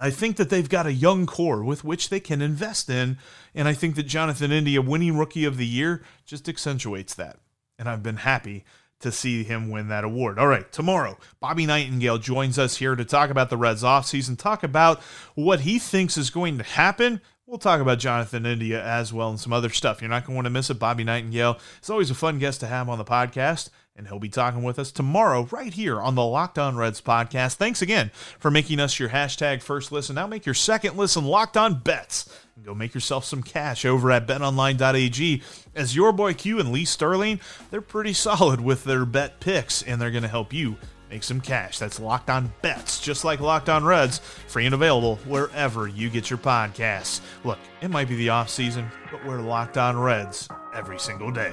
I 0.00 0.10
think 0.10 0.36
that 0.36 0.48
they've 0.48 0.68
got 0.68 0.86
a 0.86 0.92
young 0.92 1.26
core 1.26 1.62
with 1.62 1.84
which 1.84 2.08
they 2.08 2.20
can 2.20 2.40
invest 2.40 2.88
in. 2.88 3.18
And 3.54 3.68
I 3.68 3.74
think 3.74 3.96
that 3.96 4.04
Jonathan 4.04 4.52
India 4.52 4.80
winning 4.80 5.18
Rookie 5.18 5.44
of 5.44 5.56
the 5.56 5.66
Year 5.66 6.02
just 6.24 6.48
accentuates 6.48 7.14
that. 7.14 7.38
And 7.78 7.88
I've 7.88 8.02
been 8.02 8.18
happy 8.18 8.64
to 9.00 9.10
see 9.10 9.44
him 9.44 9.70
win 9.70 9.88
that 9.88 10.04
award. 10.04 10.38
All 10.38 10.46
right, 10.46 10.70
tomorrow, 10.70 11.18
Bobby 11.40 11.66
Nightengale 11.66 12.20
joins 12.20 12.58
us 12.58 12.76
here 12.76 12.94
to 12.94 13.04
talk 13.04 13.30
about 13.30 13.50
the 13.50 13.56
Reds 13.56 13.82
offseason, 13.82 14.38
talk 14.38 14.62
about 14.62 15.00
what 15.34 15.60
he 15.60 15.78
thinks 15.78 16.18
is 16.18 16.30
going 16.30 16.58
to 16.58 16.64
happen. 16.64 17.20
We'll 17.50 17.58
talk 17.58 17.80
about 17.80 17.98
Jonathan 17.98 18.46
India 18.46 18.80
as 18.80 19.12
well 19.12 19.28
and 19.28 19.40
some 19.40 19.52
other 19.52 19.70
stuff. 19.70 20.00
You're 20.00 20.08
not 20.08 20.24
going 20.24 20.34
to 20.34 20.36
want 20.36 20.46
to 20.46 20.50
miss 20.50 20.70
it. 20.70 20.78
Bobby 20.78 21.04
Nightengale 21.04 21.58
is 21.82 21.90
always 21.90 22.08
a 22.08 22.14
fun 22.14 22.38
guest 22.38 22.60
to 22.60 22.68
have 22.68 22.88
on 22.88 22.96
the 22.96 23.04
podcast 23.04 23.70
and 23.96 24.06
he'll 24.06 24.20
be 24.20 24.28
talking 24.28 24.62
with 24.62 24.78
us 24.78 24.92
tomorrow 24.92 25.48
right 25.50 25.74
here 25.74 26.00
on 26.00 26.14
the 26.14 26.24
Locked 26.24 26.60
On 26.60 26.76
Reds 26.76 27.00
podcast. 27.00 27.56
Thanks 27.56 27.82
again 27.82 28.12
for 28.38 28.52
making 28.52 28.78
us 28.78 29.00
your 29.00 29.08
hashtag 29.08 29.62
first 29.62 29.90
listen. 29.90 30.14
Now 30.14 30.28
make 30.28 30.46
your 30.46 30.54
second 30.54 30.96
listen 30.96 31.24
Locked 31.24 31.56
On 31.56 31.74
Bets 31.74 32.32
and 32.54 32.64
go 32.64 32.72
make 32.72 32.94
yourself 32.94 33.24
some 33.24 33.42
cash 33.42 33.84
over 33.84 34.12
at 34.12 34.28
betonline.ag. 34.28 35.42
As 35.74 35.96
your 35.96 36.12
boy 36.12 36.34
Q 36.34 36.60
and 36.60 36.70
Lee 36.70 36.84
Sterling, 36.84 37.40
they're 37.72 37.80
pretty 37.80 38.12
solid 38.14 38.60
with 38.60 38.84
their 38.84 39.04
bet 39.04 39.40
picks 39.40 39.82
and 39.82 40.00
they're 40.00 40.12
going 40.12 40.22
to 40.22 40.28
help 40.28 40.52
you 40.52 40.76
make 41.10 41.22
some 41.24 41.40
cash. 41.40 41.78
That's 41.78 42.00
Locked 42.00 42.30
On 42.30 42.52
Bets, 42.62 43.00
just 43.00 43.24
like 43.24 43.40
Locked 43.40 43.68
On 43.68 43.84
Reds, 43.84 44.18
free 44.46 44.66
and 44.66 44.74
available 44.74 45.16
wherever 45.26 45.88
you 45.88 46.08
get 46.08 46.30
your 46.30 46.38
podcasts. 46.38 47.20
Look, 47.44 47.58
it 47.80 47.90
might 47.90 48.08
be 48.08 48.16
the 48.16 48.30
off 48.30 48.48
season, 48.48 48.88
but 49.10 49.24
we're 49.26 49.40
Locked 49.40 49.76
On 49.76 49.98
Reds 49.98 50.48
every 50.74 50.98
single 50.98 51.30
day. 51.30 51.52